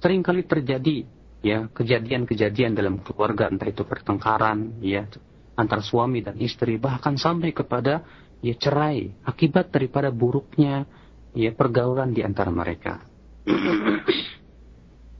sering 0.00 0.24
kali 0.24 0.48
terjadi 0.48 1.04
ya 1.44 1.68
kejadian-kejadian 1.70 2.72
dalam 2.72 3.04
keluarga 3.04 3.52
entah 3.52 3.68
itu 3.68 3.84
pertengkaran 3.84 4.80
ya 4.80 5.04
antar 5.60 5.84
suami 5.84 6.24
dan 6.24 6.40
istri 6.40 6.80
bahkan 6.80 7.20
sampai 7.20 7.52
kepada 7.52 8.02
ya 8.40 8.56
cerai 8.56 9.12
akibat 9.22 9.68
daripada 9.68 10.08
buruknya 10.08 10.88
ya 11.36 11.52
pergaulan 11.52 12.10
di 12.16 12.24
antara 12.24 12.48
mereka. 12.50 13.04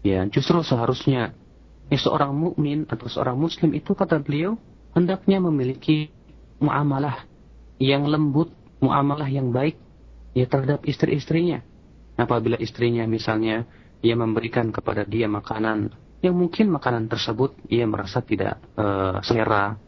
ya, 0.06 0.24
justru 0.32 0.64
seharusnya 0.64 1.36
ya, 1.92 1.98
seorang 2.00 2.32
mukmin 2.32 2.88
atau 2.88 3.06
seorang 3.06 3.36
muslim 3.36 3.76
itu 3.76 3.92
kata 3.92 4.18
beliau 4.18 4.56
hendaknya 4.96 5.38
memiliki 5.38 6.10
muamalah 6.58 7.24
yang 7.80 8.04
lembut, 8.04 8.52
muamalah 8.82 9.28
yang 9.28 9.52
baik 9.54 9.78
ya 10.36 10.46
terhadap 10.46 10.84
istri-istrinya. 10.84 11.64
Apabila 12.20 12.60
istrinya 12.60 13.08
misalnya 13.08 13.64
ia 14.04 14.12
memberikan 14.16 14.68
kepada 14.68 15.08
dia 15.08 15.24
makanan 15.24 15.92
yang 16.20 16.36
mungkin 16.36 16.68
makanan 16.68 17.08
tersebut 17.08 17.56
ia 17.72 17.88
merasa 17.88 18.20
tidak 18.20 18.60
uh, 18.76 19.24
selera, 19.24 19.80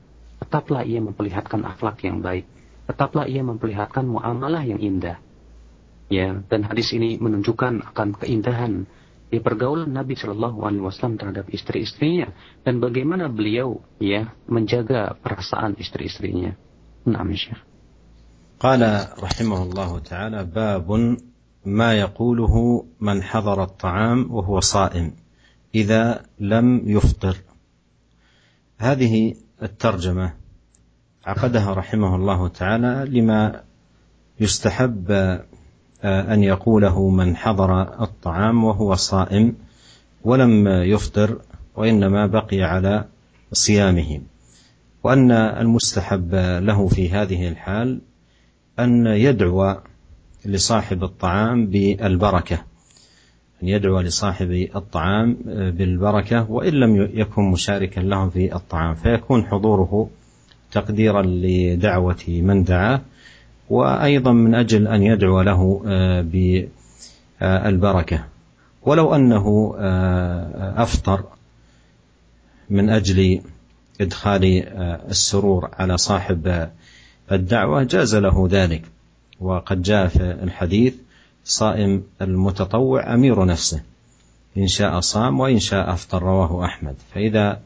tetaplah 0.43 0.85
ia 0.85 1.01
memperlihatkan 1.01 1.65
akhlak 1.65 2.01
yang 2.05 2.21
baik, 2.21 2.45
tetaplah 2.87 3.25
ia 3.25 3.41
memperlihatkan 3.41 4.05
muamalah 4.05 4.63
yang 4.63 4.79
indah 4.79 5.17
ya 6.07 6.39
dan 6.47 6.63
hadis 6.63 6.95
ini 6.95 7.19
menunjukkan 7.19 7.83
akan 7.93 8.15
keindahan 8.23 8.87
di 9.27 9.43
pergaulan 9.43 9.91
Nabi 9.91 10.15
Shallallahu 10.15 10.63
Alaihi 10.63 10.83
Wasallam 10.87 11.19
terhadap 11.19 11.51
istri-istrinya 11.51 12.31
dan 12.63 12.79
bagaimana 12.79 13.27
beliau 13.27 13.83
ya 13.99 14.31
menjaga 14.47 15.19
perasaan 15.19 15.75
istri-istrinya. 15.75 16.55
Nah, 17.07 17.23
Syekh. 17.35 17.63
قال 18.57 18.81
رحمه 19.21 19.59
الله 19.69 19.91
تعالى 20.09 20.39
باب 20.49 20.89
ما 21.61 21.89
يقوله 21.93 22.53
من 22.97 23.17
حضر 23.21 23.63
الطعام 23.63 24.33
وهو 24.33 24.59
صائم 24.65 25.13
إذا 25.77 26.25
لم 26.41 26.81
يفطر 26.89 27.37
هذه 28.81 29.37
الترجمة 29.62 30.32
عقدها 31.24 31.74
رحمه 31.74 32.16
الله 32.16 32.48
تعالى 32.48 33.20
لما 33.20 33.62
يستحب 34.40 35.10
أن 36.04 36.42
يقوله 36.42 37.08
من 37.08 37.36
حضر 37.36 38.02
الطعام 38.02 38.64
وهو 38.64 38.94
صائم 38.94 39.56
ولم 40.24 40.68
يفطر 40.68 41.40
وإنما 41.76 42.26
بقي 42.26 42.62
على 42.62 43.04
صيامه. 43.52 44.20
وأن 45.02 45.30
المستحب 45.32 46.34
له 46.62 46.88
في 46.88 47.10
هذه 47.10 47.48
الحال 47.48 48.00
أن 48.78 49.06
يدعو 49.06 49.76
لصاحب 50.44 51.04
الطعام 51.04 51.66
بالبركة. 51.66 52.64
أن 53.62 53.68
يدعو 53.68 54.00
لصاحب 54.00 54.68
الطعام 54.76 55.36
بالبركة 55.46 56.50
وإن 56.50 56.72
لم 56.72 57.08
يكن 57.14 57.42
مشاركا 57.42 58.00
لهم 58.00 58.30
في 58.30 58.54
الطعام 58.56 58.94
فيكون 58.94 59.46
حضوره 59.46 60.10
تقديرا 60.72 61.22
لدعوة 61.22 62.24
من 62.28 62.64
دعاه 62.64 63.00
وأيضا 63.70 64.32
من 64.32 64.54
أجل 64.54 64.88
أن 64.88 65.02
يدعو 65.02 65.42
له 65.42 65.82
آه، 65.86 66.20
بالبركة. 67.40 68.24
ولو 68.82 69.14
أنه 69.14 69.74
آه، 69.78 70.82
أفطر 70.82 71.24
من 72.70 72.90
أجل 72.90 73.40
إدخال 74.00 74.64
آه، 74.66 75.00
السرور 75.10 75.70
على 75.72 75.98
صاحب 75.98 76.70
الدعوة 77.32 77.82
جاز 77.82 78.14
له 78.16 78.48
ذلك. 78.50 78.82
وقد 79.40 79.82
جاء 79.82 80.06
في 80.06 80.22
الحديث 80.42 80.94
صائم 81.44 82.02
المتطوع 82.22 83.14
أمير 83.14 83.44
نفسه 83.44 83.82
إن 84.56 84.66
شاء 84.66 85.00
صام 85.00 85.40
وإن 85.40 85.58
شاء 85.58 85.92
أفطر 85.92 86.22
رواه 86.22 86.64
أحمد. 86.64 86.94
فإذا 87.14 87.60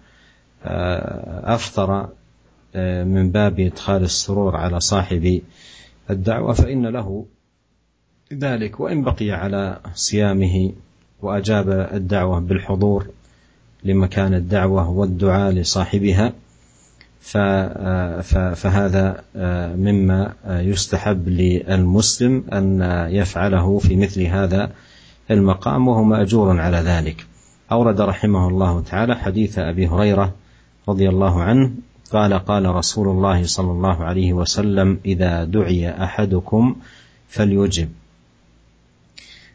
أفطر 1.44 2.08
من 3.04 3.30
باب 3.30 3.60
إدخال 3.60 4.02
السرور 4.02 4.56
على 4.56 4.80
صاحب 4.80 5.40
الدعوة 6.10 6.52
فإن 6.52 6.86
له 6.86 7.26
ذلك. 8.32 8.80
وإن 8.80 9.04
بقي 9.04 9.30
على 9.30 9.80
صيامه 9.94 10.72
وأجاب 11.22 11.70
الدعوة 11.70 12.40
بالحضور 12.40 13.06
لمكان 13.84 14.34
الدعوة 14.34 14.90
والدعاء 14.90 15.52
لصاحبها 15.52 16.32
فهذا 18.54 19.24
مما 19.76 20.32
يستحب 20.46 21.28
للمسلم 21.28 22.44
أن 22.52 22.80
يفعله 23.10 23.78
في 23.78 23.96
مثل 23.96 24.22
هذا 24.22 24.70
المقام 25.30 25.88
وهو 25.88 26.02
مأجور 26.02 26.60
على 26.60 26.76
ذلك. 26.76 27.26
أورد 27.72 28.00
رحمه 28.00 28.48
الله 28.48 28.80
تعالى 28.80 29.16
حديث 29.16 29.58
أبي 29.58 29.86
هريرة 29.88 30.34
رضي 30.88 31.08
الله 31.08 31.42
عنه 31.42 31.70
قال 32.12 32.34
قال 32.34 32.66
رسول 32.66 33.08
الله 33.08 33.44
صلى 33.44 33.70
الله 33.70 34.04
عليه 34.04 34.32
وسلم 34.32 35.00
إذا 35.04 35.44
دعي 35.44 35.90
أحدكم 35.90 36.76
فليجب 37.28 37.88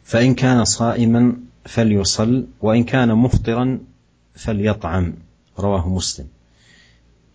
فإن 0.04 0.34
كان 0.34 0.64
صائما 0.64 1.36
فليصل 1.64 2.46
وإن 2.60 2.84
كان 2.84 3.14
مفطرا 3.14 3.78
فليطعم. 4.34 5.14
رواه 5.58 5.88
مسلم. 5.88 6.26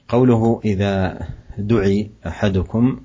قوله 0.07 0.61
إذا 0.65 1.19
دعي 1.57 2.09
أحدكم 2.27 2.99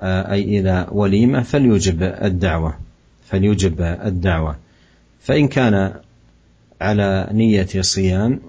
آه، 0.00 0.32
أي 0.32 0.58
إذا 0.58 0.88
وليمة 0.90 1.42
فليجب 1.42 2.02
الدعوة 2.02 2.78
فليجب 3.24 3.80
الدعوة. 3.80 4.56
فإن 5.20 5.48
كان 5.48 5.94
على 6.80 7.28
نية 7.32 7.68
صيام 7.80 8.40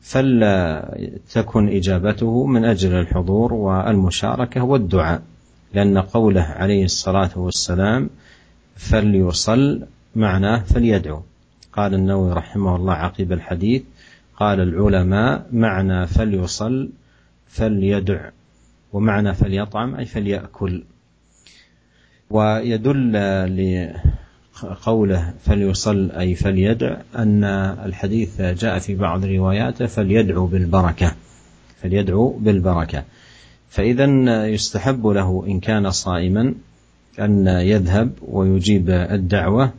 فلا 0.00 0.98
تكن 1.32 1.68
إجابته 1.68 2.46
من 2.46 2.64
أجل 2.64 2.94
الحضور 2.94 3.52
والمشاركة 3.52 4.62
والدعاء 4.62 5.22
لأن 5.74 5.98
قوله 5.98 6.42
عليه 6.42 6.84
الصلاة 6.84 7.30
والسلام 7.36 8.10
فليصل 8.76 9.86
معناه 10.16 10.58
فليدعو. 10.58 11.22
قال 11.72 11.94
النووي 11.94 12.32
رحمه 12.32 12.76
الله 12.76 12.92
عقب 12.92 13.32
الحديث 13.32 13.82
قال 14.36 14.60
العلماء 14.60 15.46
معنى 15.52 16.06
فليصل 16.06 16.90
فليدع 17.48 18.30
ومعنى 18.92 19.34
فليطعم 19.34 19.94
أي 19.94 20.04
فليأكل. 20.04 20.82
ويدل 22.30 23.16
قوله 24.84 25.34
فليصل 25.44 26.10
أي 26.10 26.34
فليدع 26.34 26.96
أن 27.16 27.44
الحديث 27.84 28.40
جاء 28.40 28.78
في 28.78 28.94
بعض 28.94 29.24
رواياته 29.24 29.86
فليدعو 29.86 30.46
بالبركة 30.46 31.14
فليدعو 31.82 32.28
بالبركة. 32.28 33.04
فإذا 33.68 34.06
يستحب 34.46 35.06
له 35.06 35.44
إن 35.46 35.60
كان 35.60 35.90
صائما 35.90 36.54
أن 37.20 37.46
يذهب 37.46 38.10
ويجيب 38.22 38.90
الدعوة 38.90 39.72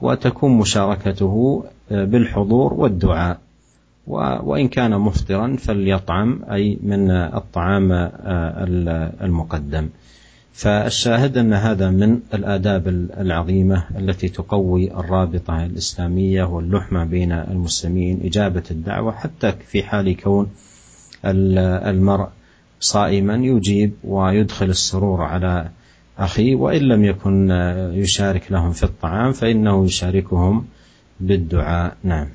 وتكون 0.00 0.58
مشاركته 0.58 1.64
بالحضور 1.90 2.74
والدعاء. 2.74 3.43
وإن 4.06 4.68
كان 4.68 5.00
مفطرا 5.00 5.56
فليطعم 5.56 6.44
أي 6.50 6.78
من 6.82 7.10
الطعام 7.10 7.92
المقدم. 9.22 9.88
فالشاهد 10.52 11.38
أن 11.38 11.52
هذا 11.52 11.90
من 11.90 12.20
الآداب 12.34 12.88
العظيمة 13.18 13.84
التي 13.98 14.28
تقوي 14.28 14.90
الرابطة 14.92 15.64
الإسلامية 15.64 16.44
واللحمة 16.44 17.04
بين 17.04 17.32
المسلمين 17.32 18.20
إجابة 18.24 18.62
الدعوة 18.70 19.12
حتى 19.12 19.52
في 19.52 19.82
حال 19.82 20.16
كون 20.16 20.50
المرء 21.24 22.28
صائما 22.80 23.34
يجيب 23.34 23.92
ويدخل 24.04 24.66
السرور 24.66 25.22
على 25.22 25.70
أخيه 26.18 26.54
وإن 26.54 26.82
لم 26.82 27.04
يكن 27.04 27.50
يشارك 27.94 28.52
لهم 28.52 28.72
في 28.72 28.82
الطعام 28.82 29.32
فإنه 29.32 29.84
يشاركهم 29.84 30.64
بالدعاء. 31.20 31.96
نعم. 32.02 32.28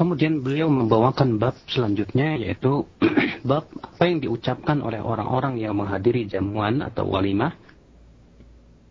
Kemudian 0.00 0.40
beliau 0.40 0.72
membawakan 0.72 1.36
bab 1.36 1.52
selanjutnya 1.68 2.40
yaitu 2.40 2.88
bab 3.48 3.68
apa 3.84 4.08
yang 4.08 4.24
diucapkan 4.24 4.80
oleh 4.80 4.96
orang-orang 4.96 5.60
yang 5.60 5.76
menghadiri 5.76 6.24
jamuan 6.24 6.80
atau 6.80 7.04
walimah 7.04 7.52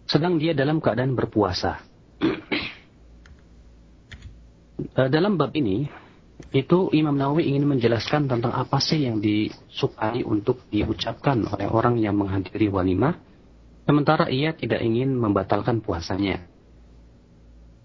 sedang 0.05 0.37
dia 0.37 0.53
dalam 0.53 0.77
keadaan 0.77 1.17
berpuasa. 1.17 1.81
Eh, 4.79 5.11
dalam 5.11 5.35
bab 5.35 5.51
ini 5.59 5.83
itu 6.55 6.87
Imam 6.95 7.11
Nawawi 7.11 7.51
ingin 7.51 7.67
menjelaskan 7.67 8.31
tentang 8.31 8.55
apa 8.55 8.79
sih 8.79 9.03
yang 9.03 9.19
disukai 9.19 10.23
untuk 10.23 10.63
diucapkan 10.71 11.43
oleh 11.43 11.67
orang 11.67 11.99
yang 11.99 12.15
menghadiri 12.15 12.71
walimah 12.71 13.19
sementara 13.83 14.31
ia 14.31 14.55
tidak 14.55 14.79
ingin 14.79 15.19
membatalkan 15.19 15.83
puasanya. 15.83 16.47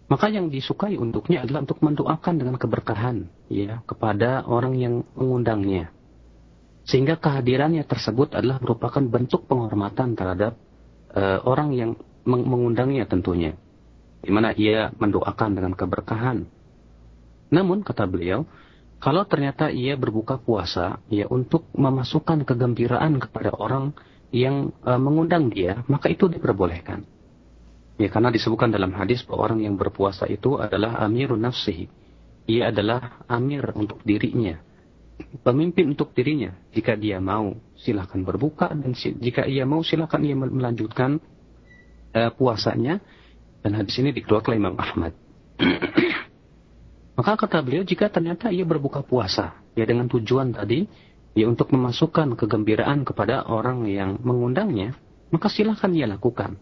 Maka 0.04 0.28
yang 0.28 0.52
disukai 0.52 1.00
untuknya 1.00 1.48
adalah 1.48 1.64
untuk 1.64 1.80
mendoakan 1.80 2.34
dengan 2.36 2.56
keberkahan 2.60 3.24
ya 3.48 3.80
kepada 3.88 4.44
orang 4.44 4.76
yang 4.76 4.94
mengundangnya. 5.16 5.88
Sehingga 6.84 7.16
kehadirannya 7.16 7.88
tersebut 7.88 8.36
adalah 8.36 8.60
merupakan 8.60 9.00
bentuk 9.00 9.48
penghormatan 9.48 10.12
terhadap 10.12 10.60
uh, 11.16 11.40
orang 11.48 11.72
yang 11.72 11.90
mengundangnya 12.28 13.08
tentunya. 13.08 13.56
Di 14.20 14.28
mana 14.28 14.52
ia 14.52 14.92
mendoakan 14.92 15.56
dengan 15.56 15.72
keberkahan. 15.72 16.44
Namun 17.48 17.80
kata 17.80 18.04
beliau, 18.04 18.44
kalau 19.00 19.24
ternyata 19.24 19.72
ia 19.72 19.96
berbuka 19.96 20.36
puasa 20.36 21.00
ya 21.08 21.24
untuk 21.32 21.68
memasukkan 21.72 22.44
kegembiraan 22.44 23.20
kepada 23.20 23.56
orang 23.56 23.96
yang 24.32 24.72
uh, 24.84 25.00
mengundang 25.00 25.48
dia, 25.48 25.80
maka 25.88 26.12
itu 26.12 26.28
diperbolehkan. 26.28 27.13
Ya 27.94 28.10
karena 28.10 28.34
disebutkan 28.34 28.74
dalam 28.74 28.90
hadis 28.98 29.22
bahwa 29.22 29.50
orang 29.50 29.62
yang 29.62 29.78
berpuasa 29.78 30.26
itu 30.26 30.58
adalah 30.58 30.98
amirun 31.06 31.38
nafsihi. 31.46 31.86
Ia 32.50 32.74
adalah 32.74 33.22
amir 33.30 33.70
untuk 33.78 34.02
dirinya. 34.02 34.58
Pemimpin 35.46 35.94
untuk 35.94 36.10
dirinya. 36.10 36.50
Jika 36.74 36.98
dia 36.98 37.22
mau 37.22 37.54
silahkan 37.78 38.18
berbuka 38.26 38.74
dan 38.74 38.92
jika 38.98 39.46
ia 39.46 39.62
mau 39.62 39.86
silahkan 39.86 40.18
ia 40.26 40.34
melanjutkan 40.34 41.22
uh, 42.12 42.30
puasanya. 42.34 42.98
Dan 43.62 43.78
hadis 43.78 43.96
ini 44.02 44.10
dikeluarkan 44.12 44.52
oleh 44.52 44.60
Imam 44.60 44.76
Ahmad. 44.76 45.12
Maka 47.16 47.46
kata 47.46 47.62
beliau 47.62 47.86
jika 47.86 48.10
ternyata 48.10 48.50
ia 48.50 48.66
berbuka 48.66 49.06
puasa 49.06 49.62
ya 49.78 49.86
dengan 49.86 50.10
tujuan 50.10 50.50
tadi 50.50 50.82
ya 51.38 51.46
untuk 51.46 51.70
memasukkan 51.70 52.34
kegembiraan 52.34 53.06
kepada 53.06 53.46
orang 53.46 53.86
yang 53.86 54.18
mengundangnya, 54.22 54.98
maka 55.30 55.46
silahkan 55.46 55.90
ia 55.94 56.10
lakukan. 56.10 56.58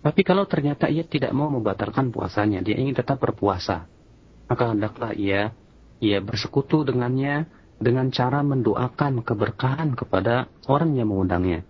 Tapi 0.00 0.24
kalau 0.24 0.48
ternyata 0.48 0.88
ia 0.88 1.04
tidak 1.04 1.36
mau 1.36 1.52
membatalkan 1.52 2.08
puasanya, 2.08 2.64
dia 2.64 2.72
ingin 2.80 2.96
tetap 2.96 3.20
berpuasa, 3.20 3.84
maka 4.48 4.72
hendaklah 4.72 5.12
ia 5.12 5.52
ia 6.00 6.18
bersekutu 6.24 6.80
dengannya 6.88 7.44
dengan 7.76 8.08
cara 8.08 8.40
mendoakan 8.40 9.20
keberkahan 9.20 9.92
kepada 9.92 10.48
orang 10.64 10.96
yang 10.96 11.12
mengundangnya. 11.12 11.68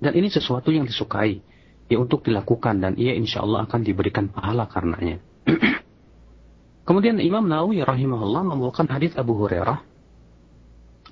Dan 0.00 0.16
ini 0.16 0.32
sesuatu 0.32 0.72
yang 0.72 0.88
disukai, 0.88 1.44
ya 1.92 2.00
untuk 2.00 2.24
dilakukan 2.24 2.80
dan 2.80 2.96
ia 2.96 3.12
insya 3.12 3.44
Allah 3.44 3.68
akan 3.68 3.80
diberikan 3.84 4.32
pahala 4.32 4.64
karenanya. 4.64 5.20
Kemudian 6.88 7.20
Imam 7.20 7.44
Nawawi 7.44 7.84
rahimahullah 7.84 8.48
membawakan 8.48 8.88
hadis 8.88 9.12
Abu 9.20 9.36
Hurairah 9.36 9.84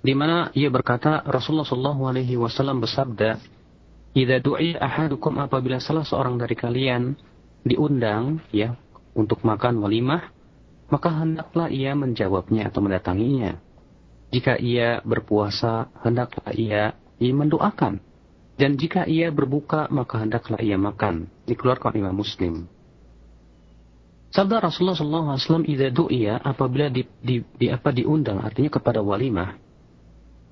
di 0.01 0.15
mana 0.17 0.55
ia 0.57 0.73
berkata 0.73 1.25
Rasulullah 1.25 1.67
Shallallahu 1.67 2.03
alaihi 2.09 2.39
wasallam 2.39 2.81
bersabda 2.81 3.43
Idza 4.17 4.41
du'i 4.41 4.73
ahadukum 4.73 5.37
apabila 5.45 5.77
salah 5.77 6.01
seorang 6.01 6.41
dari 6.41 6.57
kalian 6.57 7.13
diundang 7.69 8.41
ya 8.49 8.73
untuk 9.13 9.45
makan 9.45 9.85
walimah, 9.85 10.33
maka 10.89 11.13
hendaklah 11.21 11.69
ia 11.69 11.93
menjawabnya 11.93 12.73
atau 12.73 12.81
mendatanginya. 12.81 13.61
Jika 14.33 14.57
ia 14.57 15.05
berpuasa, 15.05 15.93
hendaklah 16.01 16.49
ia, 16.57 16.97
ia 17.21 17.33
mendoakan. 17.37 18.01
Dan 18.57 18.81
jika 18.81 19.05
ia 19.05 19.29
berbuka, 19.29 19.93
maka 19.93 20.25
hendaklah 20.25 20.65
ia 20.65 20.81
makan. 20.81 21.29
Dikeluarkan 21.45 21.93
Imam 22.01 22.17
Muslim. 22.17 22.65
Sabda 24.33 24.65
Rasulullah 24.65 24.97
SAW, 24.97 25.69
"Idza 25.69 25.93
du'iya 25.93 26.41
apabila 26.41 26.89
di, 26.89 27.05
di, 27.21 27.45
di 27.45 27.69
apa 27.69 27.93
diundang, 27.93 28.41
artinya 28.41 28.73
kepada 28.73 29.05
walimah, 29.05 29.61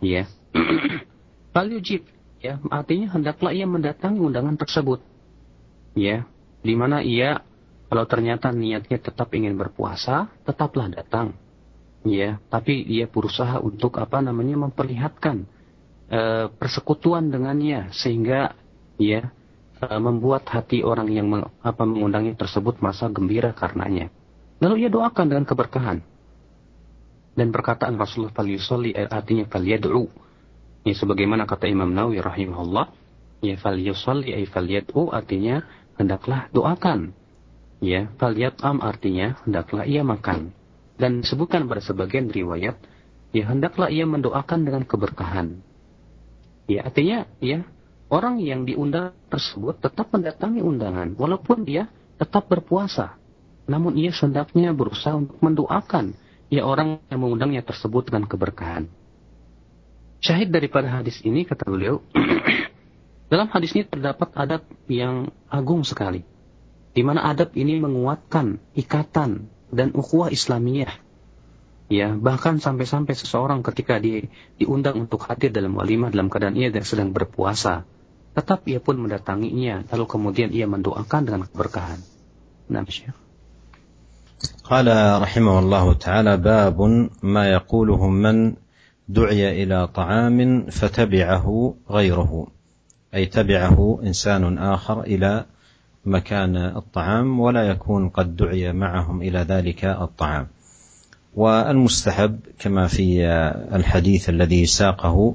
ya. 0.05 0.29
Fal 1.53 1.68
yujib, 1.72 2.13
ya 2.44 2.61
artinya 2.68 3.09
hendaklah 3.16 3.57
ia 3.57 3.64
mendatangi 3.64 4.20
undangan 4.20 4.61
tersebut. 4.61 5.00
Ya 5.96 6.28
di 6.61 6.74
mana 6.76 7.00
ia 7.00 7.40
kalau 7.88 8.04
ternyata 8.04 8.52
niatnya 8.52 9.00
tetap 9.00 9.33
ingin 9.33 9.57
berpuasa 9.57 10.28
tetaplah 10.44 10.92
datang. 10.92 11.33
Ya 12.04 12.37
tapi 12.52 12.85
ia 12.85 13.09
berusaha 13.09 13.64
untuk 13.64 13.96
apa 13.96 14.20
namanya 14.20 14.61
memperlihatkan 14.68 15.48
e, 16.12 16.20
persekutuan 16.61 17.33
dengannya 17.33 17.88
sehingga 17.96 18.52
ya 19.00 19.33
e, 19.80 19.85
membuat 19.96 20.44
hati 20.52 20.85
orang 20.85 21.09
yang 21.09 21.33
meng, 21.33 21.48
apa 21.64 21.83
mengundangnya 21.88 22.37
tersebut 22.37 22.76
merasa 22.85 23.09
gembira 23.09 23.57
karenanya. 23.57 24.12
Lalu 24.61 24.85
ia 24.85 24.90
doakan 24.92 25.33
dengan 25.33 25.48
keberkahan. 25.48 26.04
Dan 27.35 27.50
perkataan 27.50 27.98
Rasulullah 27.98 28.30
sallallahu 28.30 29.11
artinya 29.11 29.44
falyad'u 29.50 30.23
Ya 30.85 30.92
sebagaimana 30.92 31.49
kata 31.49 31.64
Imam 31.64 31.88
Nawawi 31.97 32.20
rahimahullah, 32.20 32.92
ya 33.40 33.57
fal 33.57 33.81
yusalli 33.81 34.37
ay 34.37 34.44
fal 34.44 34.68
yad'u 34.68 35.09
artinya 35.09 35.64
hendaklah 35.97 36.53
doakan. 36.53 37.16
Ya, 37.81 38.12
fal 38.20 38.37
yat'am 38.37 38.85
artinya 38.85 39.40
hendaklah 39.44 39.88
ia 39.88 40.05
makan. 40.05 40.53
Dan 41.01 41.25
disebutkan 41.25 41.66
pada 41.66 41.81
sebagian 41.81 42.29
riwayat, 42.29 42.77
ya 43.33 43.44
hendaklah 43.49 43.88
ia 43.88 44.05
mendoakan 44.05 44.61
dengan 44.64 44.85
keberkahan. 44.85 45.64
Ya, 46.68 46.85
artinya 46.85 47.29
ya 47.40 47.64
orang 48.09 48.40
yang 48.40 48.64
diundang 48.68 49.16
tersebut 49.29 49.81
tetap 49.81 50.12
mendatangi 50.12 50.61
undangan 50.64 51.16
walaupun 51.16 51.64
dia 51.64 51.88
tetap 52.20 52.47
berpuasa. 52.49 53.16
Namun 53.64 53.97
ia 53.97 54.12
hendaknya 54.12 54.77
berusaha 54.77 55.16
untuk 55.16 55.40
mendoakan 55.40 56.12
ya 56.53 56.68
orang 56.68 57.01
yang 57.09 57.20
mengundangnya 57.25 57.64
tersebut 57.64 58.12
dengan 58.12 58.29
keberkahan. 58.29 58.88
Syahid 60.23 60.51
daripada 60.51 60.91
hadis 60.91 61.23
ini 61.23 61.47
kata 61.47 61.63
beliau, 61.63 62.03
dalam 63.32 63.47
hadis 63.53 63.71
ini 63.77 63.88
terdapat 63.88 64.36
adab 64.36 64.67
yang 64.91 65.32
agung 65.47 65.88
sekali. 65.88 66.27
Di 66.91 67.05
mana 67.05 67.23
adab 67.29 67.55
ini 67.55 67.79
menguatkan 67.79 68.60
ikatan 68.75 69.47
dan 69.69 69.88
ukhuwah 69.93 70.34
Islamiyah. 70.34 70.91
Ya, 71.89 72.13
bahkan 72.13 72.62
sampai-sampai 72.62 73.17
seseorang 73.17 73.65
ketika 73.65 73.97
di, 73.97 74.29
diundang 74.62 75.10
untuk 75.10 75.25
hadir 75.25 75.49
dalam 75.49 75.73
walimah 75.73 76.13
dalam 76.13 76.29
keadaan 76.29 76.53
ia 76.53 76.69
sedang 76.86 77.13
berpuasa, 77.15 77.86
tetap 78.38 78.65
ia 78.69 78.77
pun 78.77 79.01
mendatanginya, 79.01 79.89
lalu 79.89 80.05
kemudian 80.05 80.53
ia 80.53 80.69
mendoakan 80.69 81.21
dengan 81.25 81.41
keberkahan. 81.49 82.01
Nah, 82.69 82.86
Syekh. 82.86 83.17
قال 84.69 84.88
رحمه 85.21 85.55
الله 85.60 85.86
تعالى 85.93 86.34
باب 86.38 86.79
ما 87.25 87.43
يقوله 87.51 88.01
من 88.08 88.55
دعي 89.08 89.62
إلى 89.62 89.86
طعام 89.86 90.66
فتبعه 90.66 91.74
غيره. 91.90 92.46
أي 93.14 93.26
تبعه 93.26 94.00
انسان 94.02 94.58
اخر 94.58 95.00
إلى 95.00 95.44
مكان 96.06 96.56
الطعام 96.56 97.40
ولا 97.40 97.62
يكون 97.62 98.08
قد 98.08 98.36
دعي 98.36 98.72
معهم 98.72 99.22
إلى 99.22 99.38
ذلك 99.38 99.84
الطعام. 99.84 100.46
والمستحب 101.34 102.40
كما 102.58 102.86
في 102.86 103.26
الحديث 103.74 104.28
الذي 104.28 104.66
ساقه 104.66 105.34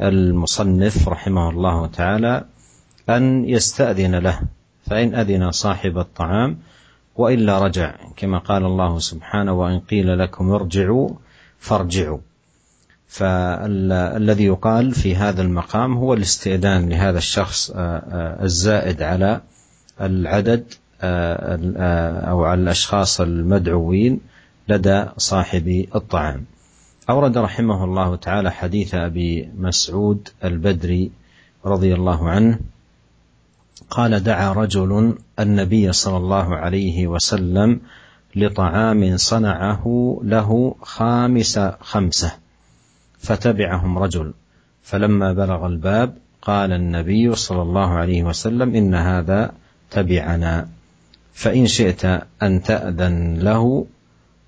المصنف 0.00 1.08
رحمه 1.08 1.50
الله 1.50 1.86
تعالى 1.86 2.44
ان 3.08 3.48
يستاذن 3.48 4.14
له. 4.14 4.40
فان 4.86 5.14
اذن 5.14 5.50
صاحب 5.50 5.98
الطعام 5.98 6.58
والا 7.16 7.64
رجع 7.64 7.94
كما 8.16 8.38
قال 8.38 8.64
الله 8.64 8.98
سبحانه 8.98 9.52
وان 9.52 9.80
قيل 9.80 10.18
لكم 10.18 10.50
ارجعوا 10.50 11.08
فارجعوا. 11.58 12.18
فالذي 13.08 14.44
يقال 14.44 14.92
في 14.92 15.16
هذا 15.16 15.42
المقام 15.42 15.96
هو 15.96 16.14
الاستئذان 16.14 16.88
لهذا 16.88 17.18
الشخص 17.18 17.72
الزائد 17.76 19.02
على 19.02 19.40
العدد 20.00 20.64
أو 22.30 22.44
على 22.44 22.62
الأشخاص 22.62 23.20
المدعوين 23.20 24.20
لدى 24.68 25.04
صاحب 25.16 25.86
الطعام. 25.94 26.44
أورد 27.10 27.38
رحمه 27.38 27.84
الله 27.84 28.16
تعالى 28.16 28.52
حديث 28.52 28.94
أبي 28.94 29.48
مسعود 29.58 30.28
البدري 30.44 31.10
رضي 31.64 31.94
الله 31.94 32.28
عنه 32.28 32.58
قال 33.90 34.22
دعا 34.22 34.52
رجل 34.52 35.18
النبي 35.40 35.92
صلى 35.92 36.16
الله 36.16 36.56
عليه 36.56 37.06
وسلم 37.06 37.80
لطعام 38.36 39.16
صنعه 39.16 40.18
له 40.24 40.76
خامس 40.82 41.58
خمسة 41.80 42.32
فتبعهم 43.18 43.98
رجل. 43.98 44.32
فلما 44.82 45.32
بلغ 45.32 45.66
الباب 45.66 46.16
قال 46.42 46.72
النبي 46.72 47.34
صلى 47.34 47.62
الله 47.62 47.88
عليه 47.88 48.22
وسلم 48.22 48.74
إن 48.74 48.94
هذا 48.94 49.52
تبعنا 49.90 50.68
فإن 51.32 51.66
شئت 51.66 52.04
أن 52.42 52.62
تأذن 52.62 53.38
له 53.38 53.86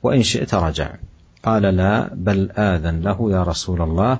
وإن 0.02 0.22
شئت 0.22 0.54
رجع. 0.54 0.94
قال 1.42 1.62
لا 1.62 2.14
بل 2.14 2.50
آذن 2.50 3.00
له 3.00 3.30
يا 3.32 3.42
رسول 3.42 3.82
الله 3.82 4.18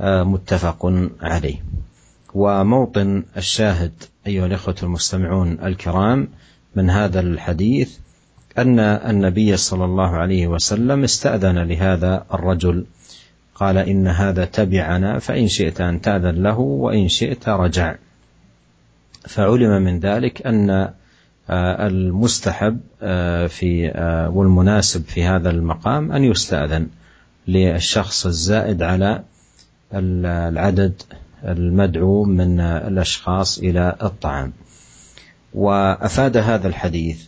آه، 0.00 0.22
متفق 0.22 1.10
عليه. 1.22 1.56
وموطن 2.34 3.22
الشاهد 3.36 3.92
أيها 4.26 4.46
الإخوة 4.46 4.74
المستمعون 4.82 5.58
الكرام 5.62 6.28
من 6.76 6.90
هذا 6.90 7.20
الحديث 7.20 7.98
أن 8.58 8.78
النبي 8.78 9.56
صلى 9.56 9.84
الله 9.84 10.08
عليه 10.08 10.46
وسلم 10.46 11.04
استأذن 11.04 11.58
لهذا 11.58 12.24
الرجل. 12.34 12.86
قال 13.54 13.78
إن 13.78 14.08
هذا 14.08 14.44
تبعنا 14.44 15.18
فإن 15.18 15.48
شئت 15.48 15.80
أن 15.80 16.00
تأذن 16.00 16.42
له 16.42 16.58
وإن 16.58 17.08
شئت 17.08 17.48
رجع. 17.48 17.94
فعلم 19.28 19.82
من 19.82 20.00
ذلك 20.00 20.46
أن 20.46 20.70
آه، 21.50 21.86
المستحب 21.86 22.80
آه، 23.02 23.46
في 23.46 23.88
آه، 23.88 24.30
والمناسب 24.30 25.04
في 25.04 25.24
هذا 25.24 25.50
المقام 25.50 26.12
أن 26.12 26.24
يستأذن 26.24 26.88
للشخص 27.48 28.26
الزائد 28.26 28.82
على 28.82 29.22
العدد 29.94 31.02
المدعو 31.44 32.24
من 32.24 32.60
الأشخاص 32.60 33.58
إلى 33.58 33.96
الطعام. 34.02 34.52
وأفاد 35.54 36.36
هذا 36.36 36.68
الحديث 36.68 37.24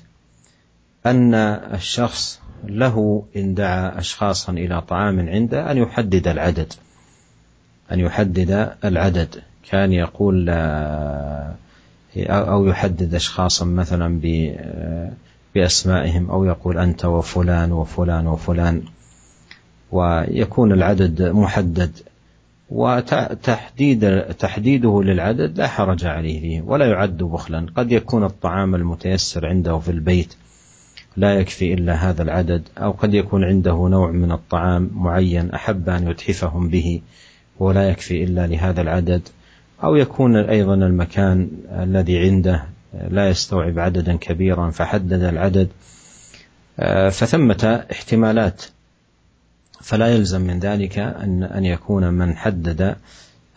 أن 1.07 1.35
الشخص 1.35 2.41
له 2.69 3.25
إن 3.37 3.55
دعا 3.55 3.99
أشخاصا 3.99 4.53
إلى 4.53 4.81
طعام 4.81 5.29
عنده 5.29 5.71
أن 5.71 5.79
يحدد 5.79 6.29
العدد. 6.29 6.73
أن 7.93 8.01
يحدد 8.01 8.73
العدد. 8.85 9.43
كان 9.71 9.93
يقول 9.93 10.51
أو 12.29 12.67
يحدد 12.67 13.15
أشخاصا 13.15 13.65
مثلا 13.65 14.21
بأسمائهم 15.55 16.31
أو 16.31 16.45
يقول 16.45 16.79
أنت 16.79 17.05
وفلان 17.05 17.73
وفلان 17.73 18.27
وفلان. 18.27 18.83
ويكون 19.93 20.73
العدد 20.73 21.23
محدد. 21.23 21.99
وتحديد 22.71 24.21
تحديده 24.23 25.03
للعدد 25.03 25.59
لا 25.59 25.67
حرج 25.67 26.05
عليه 26.05 26.41
فيه 26.41 26.63
ولا 26.63 26.87
يعد 26.87 27.19
بخلا. 27.19 27.67
قد 27.77 27.93
يكون 27.93 28.25
الطعام 28.25 28.75
المتيسر 28.75 29.47
عنده 29.47 29.79
في 29.79 29.91
البيت. 29.91 30.35
لا 31.17 31.35
يكفي 31.35 31.75
إلا 31.75 31.95
هذا 31.95 32.23
العدد 32.23 32.63
أو 32.79 32.91
قد 32.91 33.15
يكون 33.15 33.45
عنده 33.45 33.89
نوع 33.91 34.11
من 34.11 34.33
الطعام 34.33 34.91
معين 34.95 35.51
أحب 35.51 35.89
أن 35.89 36.09
يتحفهم 36.09 36.69
به 36.69 37.01
ولا 37.59 37.89
يكفي 37.89 38.25
إلا 38.25 38.47
لهذا 38.47 38.81
العدد. 38.81 39.29
أو 39.85 39.97
يكون 39.97 40.37
أيضا 40.37 40.75
المكان 40.75 41.49
الذي 41.73 42.19
عنده 42.19 42.65
لا 43.09 43.29
يستوعب 43.29 43.79
عددا 43.79 44.17
كبيرا 44.17 44.71
فحدد 44.71 45.23
العدد. 45.23 45.69
فثمة 47.11 47.85
احتمالات. 47.93 48.63
فلا 49.81 50.09
يلزم 50.09 50.41
من 50.41 50.59
ذلك 50.59 50.99
ان 50.99 51.43
أن 51.43 51.65
يكون 51.65 52.15
من 52.15 52.37
حدد 52.37 52.97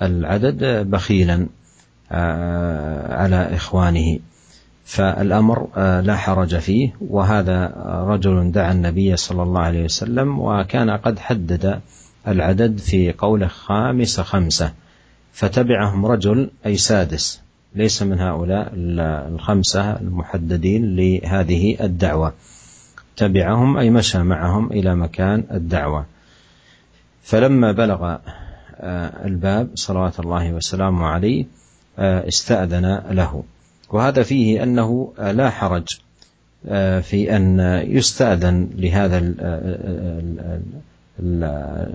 العدد 0.01 0.89
بخيلا 0.89 1.47
على 2.11 3.55
إخوانه. 3.55 4.19
فالأمر 4.87 5.67
آه، 5.77 6.01
لا 6.01 6.15
حرج 6.15 6.57
فيه 6.57 6.95
وهذا 7.01 7.73
رجل 8.07 8.51
دعا 8.51 8.71
النبي 8.71 9.15
صلى 9.15 9.43
الله 9.43 9.61
عليه 9.61 9.83
وسلم 9.83 10.39
وكان 10.39 10.89
قد 10.89 11.19
حدد 11.19 11.81
العدد 12.27 12.77
في 12.77 13.11
قوله 13.11 13.47
خامس 13.47 14.19
خمسة 14.19 14.73
فتبعهم 15.33 16.05
رجل 16.05 16.49
أي 16.65 16.77
سادس 16.77 17.41
ليس 17.75 18.03
من 18.03 18.19
هؤلاء 18.19 18.71
الخمسة 19.33 19.99
المحددين 19.99 20.95
لهذه 20.95 21.77
الدعوة. 21.83 22.33
تبعهم 23.15 23.77
أي 23.77 23.89
مشى 23.89 24.23
معهم 24.23 24.71
إلى 24.71 24.95
مكان 24.95 25.43
الدعوة. 25.51 26.05
فلما 27.23 27.71
بلغ 27.71 28.17
آه، 28.79 29.25
الباب 29.25 29.69
صلوات 29.75 30.19
الله 30.19 30.53
وسلامه 30.53 31.05
عليه 31.05 31.45
آه، 31.99 32.27
استأذن 32.27 33.01
له. 33.11 33.43
وهذا 33.89 34.23
فيه 34.23 34.63
أنه 34.63 35.13
لا 35.17 35.49
حرج 35.49 35.87
آه، 36.67 36.99
في 36.99 37.35
أن 37.35 37.59
يستأذن 37.87 38.69
لهذا 38.75 39.33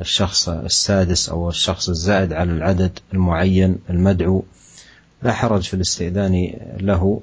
الشخص 0.01 0.49
السادس 0.49 1.29
أو 1.29 1.49
الشخص 1.49 1.89
الزائد 1.89 2.33
على 2.33 2.53
العدد 2.53 2.99
المعين 3.15 3.79
المدعو. 3.91 4.45
لا 5.23 5.33
حرج 5.33 5.63
في 5.63 5.75
الاستئذان 5.75 6.53
له 6.81 7.21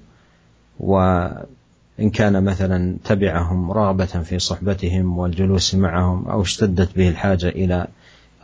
وإن 0.79 2.09
كان 2.13 2.43
مثلا 2.43 2.97
تبعهم 3.03 3.71
رغبة 3.71 4.05
في 4.05 4.39
صحبتهم 4.39 5.17
والجلوس 5.17 5.75
معهم 5.75 6.27
أو 6.27 6.41
اشتدت 6.41 6.97
به 6.97 7.09
الحاجة 7.09 7.49
إلى 7.49 7.87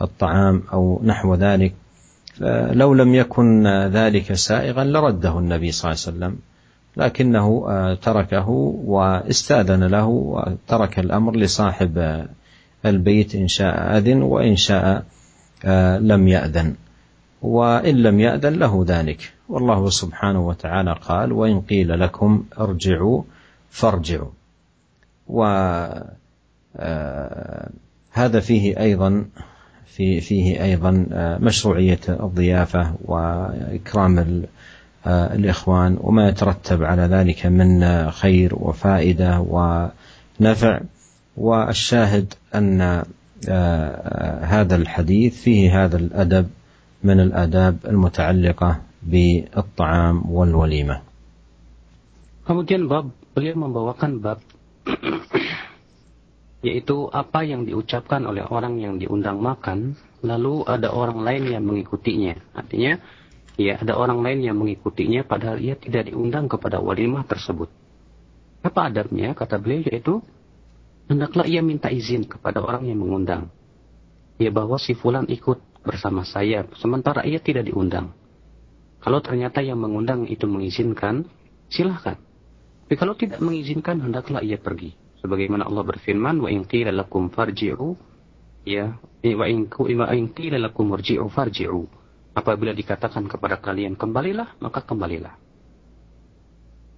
الطعام 0.02 0.62
أو 0.72 1.00
نحو 1.04 1.34
ذلك 1.34 1.74
لو 2.72 2.94
لم 2.94 3.14
يكن 3.14 3.66
ذلك 3.66 4.32
سائغا 4.32 4.84
لرده 4.84 5.38
النبي 5.38 5.72
صلى 5.72 5.90
الله 5.90 6.02
عليه 6.06 6.16
وسلم 6.16 6.38
لكنه 6.96 7.66
آه، 7.68 7.94
تركه 7.94 8.48
واستأذن 8.84 9.84
له 9.84 10.06
وترك 10.06 10.98
الأمر 10.98 11.36
لصاحب 11.36 12.26
البيت 12.86 13.34
إن 13.34 13.48
شاء 13.48 13.98
أذن 13.98 14.22
وإن 14.22 14.56
شاء 14.56 15.04
آه، 15.64 15.98
لم 15.98 16.28
يأذن. 16.28 16.74
وإن 17.42 17.96
لم 17.96 18.20
يأذن 18.20 18.52
له 18.52 18.84
ذلك. 18.88 19.32
والله 19.48 19.90
سبحانه 19.90 20.46
وتعالى 20.46 20.96
قال 21.08 21.32
وإن 21.32 21.60
قيل 21.60 22.00
لكم 22.00 22.44
ارجعوا 22.58 23.22
فارجعوا. 23.70 24.30
وهذا 25.28 26.16
آه، 28.16 28.38
فيه 28.40 28.80
أيضا 28.80 29.24
في 29.86 30.20
فيه 30.20 30.64
أيضا 30.64 31.06
آه، 31.12 31.38
مشروعية 31.38 32.00
الضيافة 32.08 32.94
وإكرام 33.04 34.44
آه، 35.06 35.34
الإخوان 35.34 35.96
وما 36.00 36.28
يترتب 36.28 36.82
على 36.82 37.02
ذلك 37.02 37.46
من 37.46 38.10
خير 38.10 38.54
وفائدة 38.54 39.40
ونفع. 39.40 40.80
والشاهد 41.36 42.34
أن 42.54 43.02
آه، 43.48 44.44
هذا 44.44 44.76
الحديث 44.76 45.42
فيه 45.42 45.84
هذا 45.84 45.96
الأدب 45.96 46.48
من 47.04 47.20
الآداب 47.20 47.76
المتعلقة 47.88 48.80
بالطعام 49.02 50.22
والوليمة. 50.30 51.00
Kemudian 52.46 52.86
bab 52.86 53.10
beliau 53.34 53.58
membawakan 53.58 54.22
bab 54.22 54.38
yaitu 56.66 57.06
apa 57.14 57.46
yang 57.46 57.62
diucapkan 57.62 58.26
oleh 58.26 58.42
orang 58.42 58.82
yang 58.82 58.98
diundang 58.98 59.38
makan, 59.38 59.94
lalu 60.26 60.66
ada 60.66 60.90
orang 60.90 61.22
lain 61.22 61.54
yang 61.54 61.62
mengikutinya. 61.62 62.58
Artinya, 62.58 62.98
ya 63.54 63.78
ada 63.78 63.94
orang 63.94 64.18
lain 64.26 64.50
yang 64.50 64.58
mengikutinya 64.58 65.22
padahal 65.22 65.62
ia 65.62 65.78
tidak 65.78 66.10
diundang 66.10 66.50
kepada 66.50 66.82
walimah 66.82 67.22
tersebut. 67.22 67.70
Apa 68.66 68.90
adabnya? 68.90 69.38
Kata 69.38 69.62
beliau 69.62 69.86
yaitu, 69.86 70.18
hendaklah 71.06 71.46
ia 71.46 71.62
minta 71.62 71.86
izin 71.86 72.26
kepada 72.26 72.58
orang 72.58 72.90
yang 72.90 72.98
mengundang. 72.98 73.46
Ya 74.42 74.50
bahwa 74.50 74.74
si 74.82 74.98
fulan 74.98 75.30
ikut 75.30 75.62
bersama 75.86 76.26
saya, 76.26 76.66
sementara 76.82 77.22
ia 77.22 77.38
tidak 77.38 77.70
diundang. 77.70 78.10
Kalau 78.98 79.22
ternyata 79.22 79.62
yang 79.62 79.78
mengundang 79.78 80.26
itu 80.26 80.50
mengizinkan, 80.50 81.30
silahkan. 81.70 82.18
Tapi 82.90 82.94
kalau 82.98 83.14
tidak 83.14 83.38
mengizinkan, 83.38 84.02
hendaklah 84.02 84.42
ia 84.42 84.58
pergi 84.58 85.05
sebagaimana 85.26 85.66
Allah 85.66 85.82
berfirman 85.82 86.38
wa 86.38 86.46
in 86.46 86.62
lakum 86.94 87.26
farji'u 87.34 87.98
ya 88.62 88.94
wa 89.26 89.46
in 89.50 89.66
wa 89.66 90.06
in 90.14 90.30
lakum 90.62 90.94
farji'u 90.94 91.26
farji'u. 91.26 91.82
Apabila 92.36 92.70
dikatakan 92.70 93.26
kepada 93.26 93.58
kalian 93.58 93.98
kembalilah 93.98 94.54
maka 94.62 94.86
kembalilah. 94.86 95.34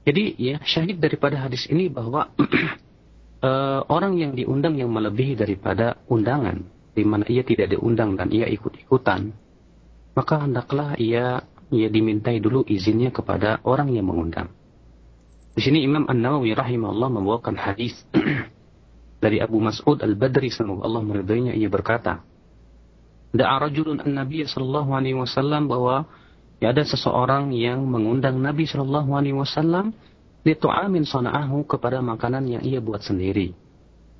Jadi 0.04 0.36
ya 0.36 0.60
syahid 0.60 1.00
daripada 1.00 1.40
hadis 1.48 1.64
ini 1.72 1.88
bahwa 1.88 2.28
uh, 3.40 3.80
orang 3.96 4.20
yang 4.20 4.32
diundang 4.36 4.76
yang 4.76 4.92
melebihi 4.92 5.40
daripada 5.40 5.96
undangan 6.12 6.64
di 6.92 7.04
mana 7.06 7.24
ia 7.30 7.46
tidak 7.46 7.72
diundang 7.72 8.18
dan 8.18 8.28
ia 8.34 8.50
ikut-ikutan 8.50 9.30
maka 10.18 10.42
hendaklah 10.42 10.98
ia 10.98 11.46
ia 11.70 11.86
dimintai 11.86 12.42
dulu 12.42 12.66
izinnya 12.66 13.14
kepada 13.14 13.62
orang 13.62 13.94
yang 13.94 14.10
mengundang 14.10 14.50
di 15.58 15.60
sini 15.66 15.82
Imam 15.82 16.06
An-Nawawi 16.06 16.54
rahimahullah 16.54 17.10
membawakan 17.18 17.58
hadis 17.58 17.98
dari 19.22 19.42
Abu 19.42 19.58
Mas'ud 19.58 19.98
Al-Badri 19.98 20.54
semoga 20.54 20.86
Allah 20.86 21.02
meridainya 21.02 21.50
ia 21.50 21.66
berkata 21.66 22.22
Da'a 23.34 23.58
rajulun 23.60 23.98
an-nabiy 23.98 24.46
sallallahu 24.46 24.94
alaihi 24.94 25.18
wasallam 25.18 25.66
bahwa 25.66 26.06
ya 26.62 26.70
ada 26.70 26.86
seseorang 26.86 27.52
yang 27.52 27.84
mengundang 27.84 28.40
Nabi 28.40 28.64
sallallahu 28.70 29.10
alaihi 29.12 29.36
wasallam 29.36 29.92
li 30.46 30.54
tu'amin 30.54 31.04
sana'ahu 31.04 31.66
kepada 31.68 32.00
makanan 32.00 32.48
yang 32.48 32.62
ia 32.64 32.80
buat 32.80 33.04
sendiri. 33.04 33.52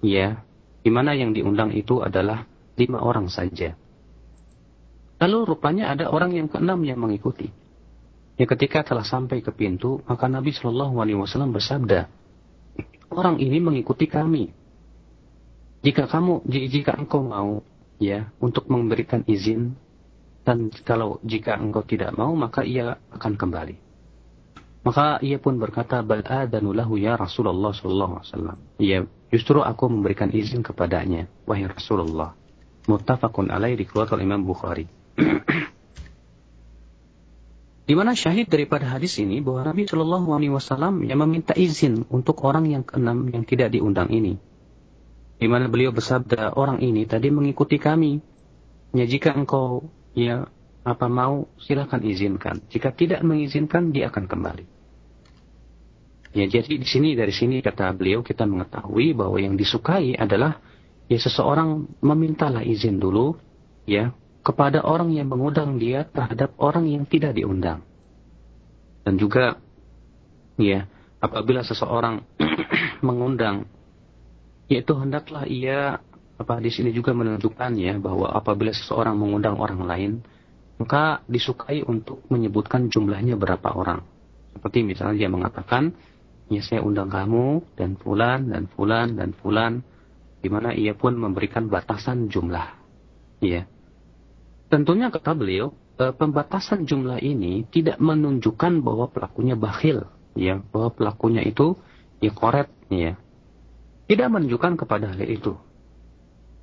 Ya, 0.05 0.45
di 0.85 0.91
mana 0.93 1.17
yang 1.17 1.33
diundang 1.33 1.73
itu 1.73 2.05
adalah 2.05 2.45
lima 2.77 3.01
orang 3.01 3.33
saja. 3.33 3.79
Lalu 5.19 5.57
rupanya 5.57 5.95
ada 5.95 6.13
orang 6.13 6.37
yang 6.37 6.47
keenam 6.51 6.85
yang 6.85 7.01
mengikuti. 7.01 7.49
Ya 8.39 8.47
ketika 8.47 8.87
telah 8.87 9.03
sampai 9.03 9.43
ke 9.43 9.51
pintu, 9.51 9.99
maka 10.07 10.31
Nabi 10.31 10.55
Shallallahu 10.55 11.03
Alaihi 11.03 11.19
Wasallam 11.19 11.51
bersabda, 11.51 12.07
orang 13.11 13.43
ini 13.43 13.59
mengikuti 13.59 14.07
kami. 14.07 14.55
jika 15.79 16.11
kamu 16.11 16.43
jika 16.51 16.99
engkau 16.99 17.23
mau 17.23 17.63
ya 18.03 18.31
untuk 18.43 18.67
memberikan 18.67 19.23
izin 19.31 19.79
dan 20.43 20.75
kalau 20.83 21.23
jika 21.23 21.55
engkau 21.55 21.87
tidak 21.87 22.15
mau 22.19 22.35
maka 22.35 22.67
ia 22.67 22.99
akan 23.15 23.39
kembali. 23.39 23.77
Maka 24.83 25.23
ia 25.23 25.39
pun 25.39 25.59
berkata 25.59 26.03
bal 26.03 26.27
adanu 26.27 26.75
lahu 26.75 26.99
ya 26.99 27.15
Rasulullah 27.15 27.75
sallallahu 27.75 28.13
alaihi 28.19 28.27
wasallam. 28.27 28.59
Ya 28.83 28.99
justru 29.31 29.63
aku 29.63 29.87
memberikan 29.87 30.35
izin 30.35 30.67
kepadanya 30.67 31.31
wahai 31.47 31.71
Rasulullah. 31.71 32.35
Muttafaqun 32.91 33.53
alaih 33.53 33.77
dikeluarkan 33.79 34.19
Imam 34.19 34.43
Bukhari 34.43 34.89
di 37.89 37.97
mana 37.97 38.13
syahid 38.13 38.53
daripada 38.53 38.85
hadis 38.85 39.17
ini 39.17 39.41
bahwa 39.41 39.65
Nabi 39.65 39.89
Shallallahu 39.89 40.29
Alaihi 40.37 40.53
Wasallam 40.53 41.09
yang 41.09 41.25
meminta 41.25 41.57
izin 41.57 42.05
untuk 42.13 42.45
orang 42.45 42.69
yang 42.69 42.85
keenam 42.85 43.33
yang 43.33 43.49
tidak 43.49 43.73
diundang 43.73 44.13
ini. 44.13 44.37
Di 45.41 45.49
mana 45.49 45.73
beliau 45.73 45.89
bersabda 45.89 46.53
orang 46.53 46.85
ini 46.85 47.09
tadi 47.09 47.33
mengikuti 47.33 47.81
kami. 47.81 48.21
Ya 48.93 49.09
jika 49.09 49.33
engkau 49.33 49.89
ya 50.13 50.53
apa 50.85 51.09
mau 51.09 51.49
silahkan 51.65 52.05
izinkan. 52.05 52.61
Jika 52.69 52.93
tidak 52.93 53.25
mengizinkan 53.25 53.89
dia 53.89 54.13
akan 54.13 54.29
kembali. 54.29 54.65
Ya 56.37 56.45
jadi 56.45 56.77
di 56.77 56.85
sini 56.85 57.17
dari 57.17 57.33
sini 57.33 57.65
kata 57.65 57.97
beliau 57.97 58.21
kita 58.21 58.45
mengetahui 58.45 59.17
bahwa 59.17 59.41
yang 59.41 59.57
disukai 59.57 60.13
adalah 60.13 60.61
ya 61.09 61.17
seseorang 61.17 61.89
memintalah 62.05 62.61
izin 62.61 63.01
dulu 63.01 63.41
ya 63.89 64.13
kepada 64.49 64.81
orang 64.81 65.13
yang 65.13 65.29
mengundang 65.29 65.77
dia 65.77 66.09
terhadap 66.09 66.57
orang 66.57 66.89
yang 66.89 67.05
tidak 67.05 67.37
diundang. 67.37 67.85
Dan 69.05 69.21
juga 69.21 69.61
ya, 70.57 70.89
apabila 71.21 71.61
seseorang 71.61 72.25
mengundang 73.07 73.69
yaitu 74.73 74.97
hendaklah 74.97 75.45
ia 75.45 76.01
apa 76.41 76.55
di 76.65 76.73
sini 76.73 76.97
juga 76.97 77.13
menunjukkan 77.13 77.73
ya 77.77 77.97
bahwa 78.01 78.33
apabila 78.33 78.73
seseorang 78.73 79.17
mengundang 79.17 79.61
orang 79.61 79.85
lain 79.85 80.13
maka 80.79 81.27
disukai 81.27 81.83
untuk 81.83 82.23
menyebutkan 82.31 82.87
jumlahnya 82.89 83.35
berapa 83.35 83.75
orang. 83.75 84.07
Seperti 84.55 84.87
misalnya 84.87 85.27
dia 85.27 85.31
mengatakan, 85.31 85.91
ya 86.47 86.63
saya 86.63 86.87
undang 86.87 87.11
kamu 87.11 87.67
dan 87.75 87.99
fulan 87.99 88.47
dan 88.47 88.71
fulan 88.71 89.19
dan 89.19 89.35
fulan, 89.35 89.83
di 90.39 90.49
mana 90.49 90.71
ia 90.71 90.95
pun 90.95 91.19
memberikan 91.19 91.67
batasan 91.67 92.31
jumlah. 92.31 92.79
Ya. 93.43 93.67
Tentunya 94.69 95.09
kata 95.09 95.33
beliau, 95.33 95.73
e, 95.97 96.13
pembatasan 96.13 96.85
jumlah 96.85 97.25
ini 97.25 97.65
tidak 97.73 97.97
menunjukkan 97.97 98.85
bahwa 98.85 99.09
pelakunya 99.09 99.57
bakhil, 99.57 100.05
ya, 100.37 100.61
bahwa 100.61 100.93
pelakunya 100.93 101.41
itu 101.41 101.73
ya 102.21 102.33
koret, 102.37 102.69
ya. 102.93 103.17
Tidak 104.09 104.29
menunjukkan 104.29 104.85
kepada 104.85 105.17
hal 105.17 105.25
itu. 105.25 105.57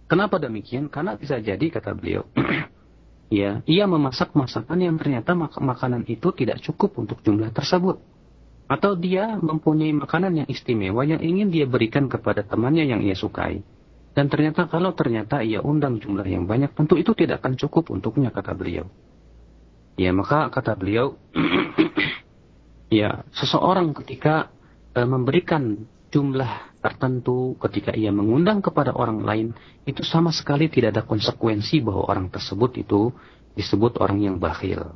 Kenapa 0.05 0.37
demikian? 0.37 0.85
Karena 0.85 1.17
bisa 1.17 1.41
jadi 1.41 1.65
kata 1.73 1.97
beliau, 1.97 2.29
ya, 3.33 3.65
ia 3.65 3.85
memasak 3.89 4.37
masakan 4.37 4.85
yang 4.85 5.01
ternyata 5.01 5.33
mak 5.33 5.57
makanan 5.57 6.05
itu 6.05 6.29
tidak 6.37 6.61
cukup 6.61 6.93
untuk 7.01 7.25
jumlah 7.25 7.49
tersebut. 7.49 7.97
Atau 8.65 8.97
dia 8.97 9.37
mempunyai 9.37 9.93
makanan 9.93 10.45
yang 10.45 10.47
istimewa 10.49 11.05
yang 11.05 11.21
ingin 11.21 11.53
dia 11.53 11.69
berikan 11.69 12.09
kepada 12.09 12.41
temannya 12.41 12.85
yang 12.85 13.01
ia 13.01 13.13
sukai. 13.13 13.61
Dan 14.15 14.31
ternyata 14.31 14.71
kalau 14.71 14.95
ternyata 14.95 15.43
ia 15.43 15.59
undang 15.59 15.99
jumlah 15.99 16.23
yang 16.23 16.47
banyak, 16.47 16.71
tentu 16.71 16.95
itu 16.95 17.11
tidak 17.11 17.43
akan 17.43 17.59
cukup 17.59 17.91
untuknya, 17.91 18.31
kata 18.31 18.55
beliau. 18.55 18.87
Ya, 19.99 20.15
maka 20.15 20.47
kata 20.47 20.79
beliau, 20.79 21.19
ya, 22.99 23.27
seseorang 23.35 23.91
ketika 23.91 24.55
e, 24.95 25.03
memberikan 25.03 25.83
jumlah 26.15 26.79
tertentu, 26.79 27.59
ketika 27.59 27.91
ia 27.91 28.15
mengundang 28.15 28.63
kepada 28.63 28.95
orang 28.95 29.19
lain, 29.19 29.47
itu 29.83 29.99
sama 30.07 30.31
sekali 30.31 30.71
tidak 30.71 30.95
ada 30.95 31.03
konsekuensi 31.03 31.83
bahwa 31.83 32.07
orang 32.07 32.31
tersebut 32.31 32.71
itu 32.79 33.11
disebut 33.59 33.99
orang 33.99 34.23
yang 34.23 34.35
bakhil. 34.39 34.95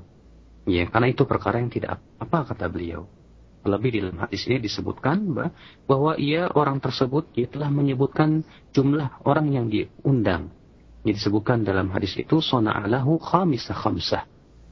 Ya, 0.63 0.87
karena 0.87 1.11
itu 1.11 1.27
perkara 1.27 1.59
yang 1.59 1.67
tidak 1.67 1.99
apa 2.23 2.47
kata 2.47 2.71
beliau. 2.71 3.18
Lebih 3.59 3.89
di 3.91 3.99
dalam 3.99 4.23
hadis 4.23 4.47
ini 4.47 4.63
disebutkan 4.63 5.35
bahwa 5.83 6.15
ia 6.15 6.47
orang 6.55 6.79
tersebut 6.79 7.35
dia 7.35 7.47
telah 7.51 7.67
menyebutkan 7.67 8.47
jumlah 8.71 9.23
orang 9.27 9.51
yang 9.51 9.65
diundang. 9.67 10.55
Yang 11.03 11.23
disebutkan 11.23 11.67
dalam 11.67 11.91
hadis 11.91 12.15
itu 12.15 12.39
sona'alahu 12.39 13.19
khamisah 13.19 13.75
khamsah. 13.75 14.23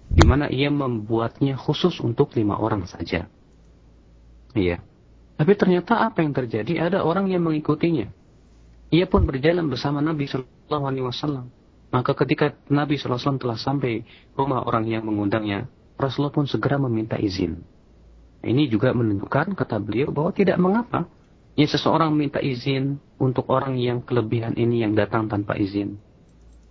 Di 0.08 0.24
mana 0.24 0.48
ia 0.48 0.72
membuatnya 0.72 1.60
khusus 1.60 2.00
untuk 2.00 2.32
lima 2.40 2.56
orang 2.56 2.88
saja. 2.88 3.28
Iya. 4.56 4.80
Tapi 5.36 5.54
ternyata 5.60 6.08
apa 6.08 6.24
yang 6.24 6.32
terjadi? 6.32 6.80
Ada 6.80 7.04
orang 7.04 7.28
yang 7.28 7.44
mengikutinya. 7.44 8.08
Ia 8.88 9.06
pun 9.06 9.28
berjalan 9.28 9.68
bersama 9.68 10.00
Nabi 10.00 10.32
Shallallahu 10.32 10.86
Alaihi 10.88 11.06
Wasallam. 11.06 11.52
Maka 11.88 12.12
ketika 12.20 12.52
Nabi 12.68 13.00
SAW 13.00 13.40
telah 13.40 13.56
sampai 13.56 14.04
rumah 14.36 14.64
orang 14.68 14.92
yang 14.92 15.08
mengundangnya, 15.08 15.72
Rasulullah 15.96 16.36
pun 16.36 16.44
segera 16.44 16.76
meminta 16.76 17.16
izin. 17.16 17.64
Ini 18.46 18.70
juga 18.70 18.94
menunjukkan, 18.94 19.58
kata 19.58 19.82
beliau, 19.82 20.14
bahwa 20.14 20.32
tidak 20.32 20.58
mengapa. 20.62 21.10
Ya 21.58 21.66
seseorang 21.66 22.14
minta 22.14 22.38
izin 22.38 23.02
untuk 23.18 23.50
orang 23.50 23.82
yang 23.82 24.06
kelebihan 24.06 24.54
ini 24.54 24.86
yang 24.86 24.94
datang 24.94 25.26
tanpa 25.26 25.58
izin. 25.58 25.98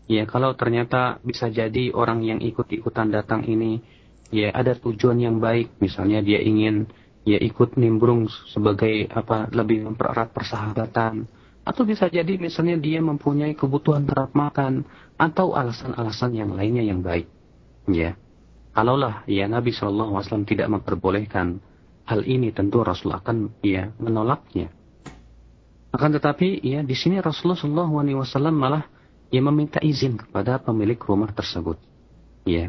Ya 0.06 0.22
kalau 0.30 0.54
ternyata 0.54 1.18
bisa 1.26 1.50
jadi 1.50 1.90
orang 1.90 2.22
yang 2.22 2.38
ikut-ikutan 2.38 3.10
datang 3.10 3.42
ini, 3.50 3.82
ya 4.30 4.54
ada 4.54 4.78
tujuan 4.78 5.18
yang 5.18 5.42
baik. 5.42 5.82
Misalnya 5.82 6.22
dia 6.22 6.38
ingin 6.38 6.86
ya 7.26 7.42
ikut 7.42 7.74
nimbrung 7.74 8.30
sebagai 8.54 9.10
apa 9.10 9.50
lebih 9.50 9.90
mempererat 9.90 10.30
persahabatan. 10.30 11.26
Atau 11.66 11.82
bisa 11.82 12.06
jadi 12.06 12.38
misalnya 12.38 12.78
dia 12.78 13.02
mempunyai 13.02 13.58
kebutuhan 13.58 14.06
terhadap 14.06 14.38
makan 14.38 14.86
atau 15.18 15.58
alasan-alasan 15.58 16.30
yang 16.38 16.54
lainnya 16.54 16.86
yang 16.86 17.02
baik. 17.02 17.26
Ya. 17.90 18.14
Kalaulah 18.76 19.24
ya 19.24 19.48
Nabi 19.48 19.72
Shallallahu 19.72 20.12
Alaihi 20.12 20.28
Wasallam 20.28 20.44
tidak 20.44 20.68
memperbolehkan 20.68 21.64
hal 22.04 22.20
ini, 22.28 22.52
tentu 22.52 22.84
Rasul 22.84 23.16
akan 23.16 23.56
ya 23.64 23.88
menolaknya. 23.96 24.68
Akan 25.96 26.12
tetapi 26.12 26.60
ya 26.60 26.84
di 26.84 26.92
sini 26.92 27.16
Rasulullah 27.24 27.56
Shallallahu 27.56 27.94
Alaihi 27.96 28.20
Wasallam 28.20 28.52
malah 28.60 28.84
ya 29.32 29.40
meminta 29.40 29.80
izin 29.80 30.20
kepada 30.20 30.60
pemilik 30.60 31.00
rumah 31.00 31.32
tersebut. 31.32 31.80
Ya. 32.44 32.68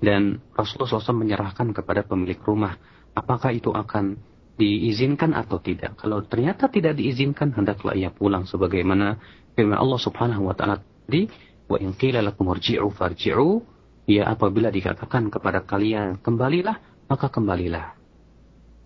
Dan 0.00 0.40
Rasulullah 0.56 0.96
SAW 0.96 1.20
menyerahkan 1.20 1.76
kepada 1.76 2.00
pemilik 2.00 2.40
rumah 2.40 2.80
apakah 3.12 3.52
itu 3.52 3.68
akan 3.68 4.16
diizinkan 4.56 5.36
atau 5.36 5.60
tidak. 5.60 6.00
Kalau 6.00 6.24
ternyata 6.24 6.72
tidak 6.72 6.96
diizinkan, 6.96 7.52
hendaklah 7.52 7.92
ia 7.92 8.08
pulang 8.08 8.48
sebagaimana 8.48 9.20
firman 9.52 9.76
Allah 9.76 10.00
Subhanahu 10.00 10.48
wa 10.48 10.56
taala 10.56 10.80
tadi, 10.80 11.28
"Wa 11.68 11.76
in 11.76 11.92
qila 11.92 12.24
lakum 12.24 12.48
farji'u" 12.48 13.79
Ya 14.08 14.28
apabila 14.28 14.72
dikatakan 14.72 15.28
kepada 15.28 15.64
kalian 15.64 16.20
kembalilah, 16.20 16.78
maka 17.10 17.28
kembalilah. 17.28 17.94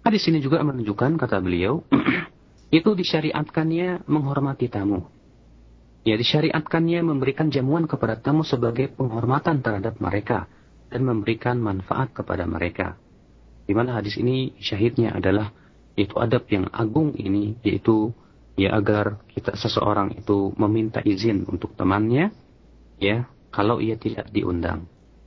Hadis 0.05 0.29
ini 0.29 0.41
juga 0.41 0.61
menunjukkan 0.61 1.17
kata 1.17 1.41
beliau, 1.41 1.85
itu 2.79 2.91
disyariatkannya 2.93 4.05
menghormati 4.05 4.69
tamu. 4.69 5.09
Ya 6.05 6.21
disyariatkannya 6.21 7.01
memberikan 7.01 7.49
jamuan 7.49 7.89
kepada 7.89 8.21
tamu 8.21 8.45
sebagai 8.45 8.93
penghormatan 8.93 9.65
terhadap 9.65 9.97
mereka 10.05 10.45
dan 10.93 11.09
memberikan 11.09 11.57
manfaat 11.57 12.13
kepada 12.13 12.45
mereka. 12.45 13.01
Di 13.65 13.73
mana 13.73 13.97
hadis 13.97 14.21
ini 14.21 14.53
syahidnya 14.61 15.17
adalah 15.17 15.49
yaitu 15.97 16.21
adab 16.21 16.45
yang 16.53 16.69
agung 16.69 17.17
ini 17.17 17.57
yaitu 17.65 18.13
ya 18.61 18.77
agar 18.77 19.25
kita 19.33 19.57
seseorang 19.57 20.15
itu 20.15 20.53
meminta 20.61 21.01
izin 21.01 21.49
untuk 21.49 21.73
temannya 21.75 22.31
ya 23.01 23.25
kalau 23.49 23.81
ia 23.81 23.97
tidak 23.97 24.29
diundang. 24.29 24.85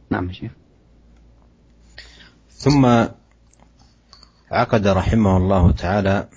نعم 0.09 0.31
شيخ. 0.31 0.51
ثم 2.49 2.85
عقد 4.51 4.87
رحمه 4.87 5.37
الله 5.37 5.71
تعالى 5.71 6.29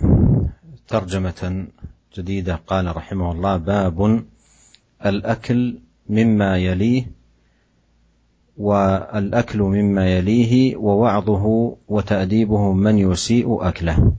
ترجمة 0.88 1.66
جديدة. 2.16 2.54
قال 2.66 2.96
رحمه 2.96 3.32
الله 3.32 3.56
باب 3.56 4.24
الأكل 5.06 5.78
مما 6.08 6.58
يليه 6.58 7.06
والأكل 8.56 9.58
مما 9.62 10.08
يليه 10.08 10.76
ووعظه 10.76 11.76
وتأديبه 11.88 12.72
من 12.72 12.98
يسيء 12.98 13.68
أكله. 13.68 14.12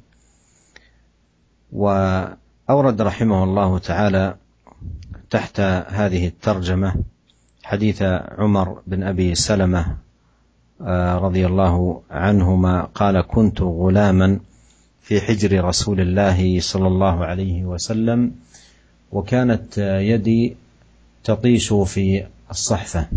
وأورد 1.71 3.01
رحمه 3.01 3.43
الله 3.43 3.79
تعالى 3.79 4.35
تحت 5.29 5.59
هذه 5.89 6.27
الترجمة 6.27 6.95
حديث 7.63 8.01
عمر 8.37 8.81
بن 8.87 9.03
أبي 9.03 9.35
سلمة 9.35 9.97
آه، 10.81 11.17
رضي 11.17 11.45
الله 11.45 12.01
عنهما 12.11 12.81
قال 12.81 13.21
كنت 13.21 13.61
غلاما 13.61 14.39
في 15.01 15.21
حجر 15.21 15.63
رسول 15.65 15.99
الله 15.99 16.59
صلى 16.59 16.87
الله 16.87 17.25
عليه 17.25 17.65
وسلم 17.65 18.31
وكانت 19.11 19.77
يدي 20.01 20.55
تطيش 21.23 21.73
في 21.73 22.25
الصحفة. 22.51 23.07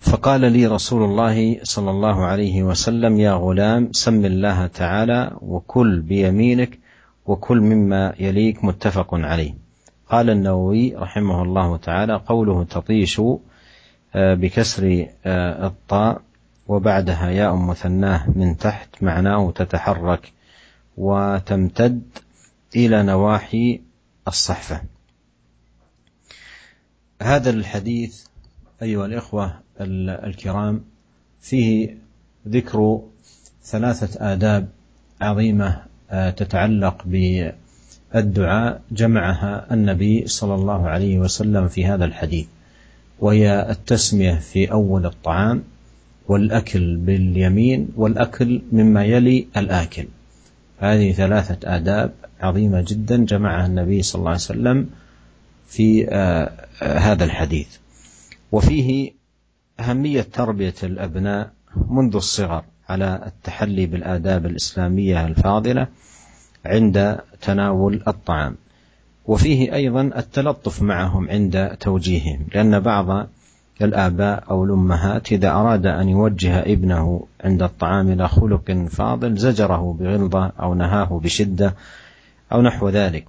فقال 0.00 0.40
لي 0.52 0.66
رسول 0.66 1.02
الله 1.04 1.60
صلى 1.62 1.90
الله 1.90 2.24
عليه 2.24 2.62
وسلم 2.62 3.20
يا 3.20 3.32
غلام 3.32 3.92
سم 3.92 4.24
الله 4.24 4.66
تعالى 4.66 5.36
وكل 5.42 6.00
بيمينك 6.00 6.78
وكل 7.26 7.60
مما 7.60 8.14
يليك 8.18 8.64
متفق 8.64 9.14
عليه. 9.14 9.65
قال 10.10 10.30
النووي 10.30 10.94
رحمه 10.96 11.42
الله 11.42 11.76
تعالى 11.76 12.14
قوله 12.26 12.64
تطيش 12.64 13.20
بكسر 14.14 15.06
الطاء 15.26 16.22
وبعدها 16.68 17.30
ياء 17.30 17.56
مثناه 17.56 18.30
من 18.30 18.56
تحت 18.56 19.02
معناه 19.02 19.50
تتحرك 19.50 20.32
وتمتد 20.96 22.02
إلى 22.76 23.02
نواحي 23.02 23.80
الصحفة. 24.28 24.82
هذا 27.22 27.50
الحديث 27.50 28.26
أيها 28.82 29.06
الإخوة 29.06 29.60
الكرام 29.80 30.84
فيه 31.40 31.98
ذكر 32.48 33.00
ثلاثة 33.62 34.32
آداب 34.32 34.68
عظيمة 35.20 35.82
تتعلق 36.10 37.06
بالدعاء 38.14 38.82
جمعها 38.92 39.74
النبي 39.74 40.26
صلى 40.26 40.54
الله 40.54 40.88
عليه 40.88 41.18
وسلم 41.18 41.68
في 41.68 41.86
هذا 41.86 42.04
الحديث 42.04 42.46
وهي 43.20 43.70
التسمية 43.70 44.34
في 44.34 44.72
أول 44.72 45.06
الطعام 45.06 45.62
والأكل 46.28 46.96
باليمين 46.96 47.88
والأكل 47.96 48.62
مما 48.72 49.04
يلي 49.04 49.46
الآكل. 49.56 50.04
هذه 50.78 51.12
ثلاثة 51.12 51.76
آداب 51.76 52.12
عظيمة 52.40 52.84
جدا 52.88 53.24
جمعها 53.24 53.66
النبي 53.66 54.02
صلى 54.02 54.18
الله 54.18 54.30
عليه 54.30 54.40
وسلم 54.40 54.90
في 55.68 56.06
هذا 56.82 57.24
الحديث. 57.24 57.68
وفيه 58.52 59.12
أهمية 59.80 60.22
تربية 60.22 60.74
الأبناء 60.82 61.50
منذ 61.90 62.16
الصغر 62.16 62.64
على 62.88 63.22
التحلي 63.26 63.86
بالآداب 63.86 64.46
الإسلامية 64.46 65.26
الفاضلة 65.26 65.86
عند 66.64 67.18
تناول 67.40 68.02
الطعام. 68.08 68.56
وفيه 69.26 69.74
أيضا 69.74 70.00
التلطف 70.02 70.82
معهم 70.82 71.30
عند 71.30 71.76
توجيههم 71.80 72.46
لأن 72.54 72.80
بعض 72.80 73.26
الآباء 73.82 74.44
أو 74.50 74.64
الأمهات 74.64 75.32
إذا 75.32 75.50
أراد 75.50 75.86
أن 75.86 76.08
يوجه 76.08 76.60
ابنه 76.60 77.26
عند 77.44 77.62
الطعام 77.62 78.12
إلى 78.12 78.28
خلق 78.28 78.86
فاضل 78.90 79.36
زجره 79.36 79.96
بغلظة 80.00 80.52
أو 80.60 80.74
نهاه 80.74 81.20
بشدة 81.24 81.74
أو 82.52 82.62
نحو 82.62 82.88
ذلك. 82.88 83.24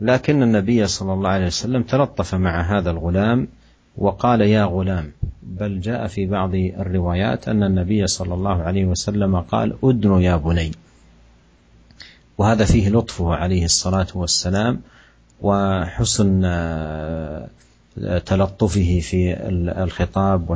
لكن 0.00 0.42
النبي 0.42 0.86
صلى 0.86 1.12
الله 1.12 1.30
عليه 1.30 1.46
وسلم 1.46 1.82
تلطف 1.82 2.34
مع 2.34 2.78
هذا 2.78 2.90
الغلام 2.90 3.48
وقال 3.96 4.40
يا 4.40 4.64
غلام 4.64 5.12
بل 5.42 5.80
جاء 5.80 6.06
في 6.06 6.26
بعض 6.26 6.54
الروايات 6.54 7.48
أن 7.48 7.62
النبي 7.62 8.06
صلى 8.06 8.34
الله 8.34 8.62
عليه 8.62 8.84
وسلم 8.84 9.36
قال 9.36 9.76
أدن 9.84 10.20
يا 10.20 10.36
بني. 10.36 10.70
وهذا 12.38 12.64
فيه 12.64 12.88
لطفه 12.88 13.34
عليه 13.34 13.64
الصلاة 13.64 14.06
والسلام 14.14 14.80
وحسن 15.40 16.40
تلطفه 18.26 19.00
في 19.02 19.36
الخطاب 19.82 20.50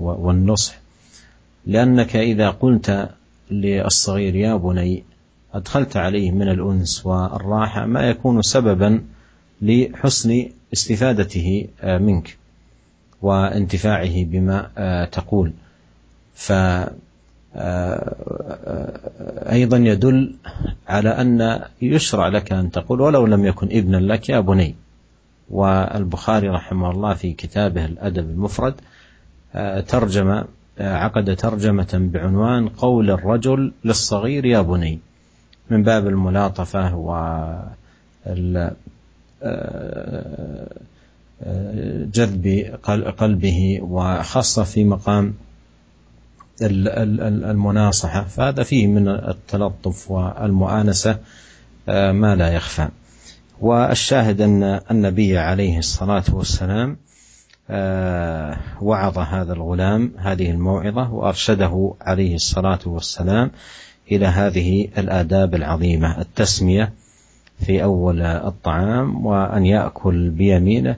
والنصح. 0.00 0.78
لأنك 1.66 2.16
إذا 2.16 2.50
قلت 2.50 3.08
للصغير 3.50 4.34
يا 4.34 4.56
بني 4.56 5.04
أدخلت 5.54 5.96
عليه 5.96 6.30
من 6.30 6.48
الأنس 6.48 7.06
والراحة 7.06 7.86
ما 7.86 8.08
يكون 8.08 8.42
سببا 8.42 9.00
لحسن 9.62 10.46
استفادته 10.72 11.68
منك 11.84 12.36
وانتفاعه 13.22 14.24
بما 14.24 14.68
تقول. 15.12 15.52
ف 16.34 16.52
أيضا 19.52 19.76
يدل 19.76 20.34
على 20.92 21.08
أن 21.10 21.60
يشرع 21.82 22.28
لك 22.28 22.52
أن 22.52 22.70
تقول 22.70 23.00
ولو 23.00 23.26
لم 23.26 23.46
يكن 23.46 23.68
ابنا 23.72 23.96
لك 23.96 24.28
يا 24.28 24.40
بني. 24.40 24.74
والبخاري 25.50 26.48
رحمه 26.48 26.90
الله 26.90 27.14
في 27.14 27.32
كتابه 27.32 27.84
الأدب 27.84 28.30
المفرد 28.30 28.74
ترجم 29.88 30.44
عقد 30.80 31.36
ترجمة 31.36 32.10
بعنوان 32.12 32.68
قول 32.68 33.10
الرجل 33.10 33.72
للصغير 33.84 34.44
يا 34.44 34.60
بني. 34.60 34.98
من 35.70 35.82
باب 35.82 36.06
الملاطفة 36.06 36.96
و 36.96 37.08
جذب 42.14 42.74
قلبه 43.18 43.78
وخاصة 43.82 44.64
في 44.64 44.84
مقام 44.84 45.34
المناصحة. 46.60 48.24
فهذا 48.24 48.62
فيه 48.62 48.86
من 48.86 49.08
التلطف 49.08 50.10
والمؤانسة 50.10 51.18
ما 51.88 52.36
لا 52.36 52.52
يخفى. 52.52 52.88
والشاهد 53.60 54.40
أن 54.40 54.80
النبي 54.90 55.38
عليه 55.38 55.78
الصلاة 55.78 56.24
والسلام 56.32 56.96
وعظ 58.82 59.18
هذا 59.18 59.52
الغلام 59.52 60.12
هذه 60.18 60.50
الموعظة 60.50 61.12
وأرشده 61.12 61.94
عليه 62.00 62.34
الصلاة 62.34 62.78
والسلام 62.86 63.50
إلى 64.12 64.26
هذه 64.26 64.88
الآداب 64.98 65.54
العظيمة 65.54 66.20
التسمية 66.20 66.92
في 67.58 67.82
أول 67.82 68.22
الطعام 68.22 69.26
وأن 69.26 69.66
يأكل 69.66 70.30
بيمينه 70.30 70.96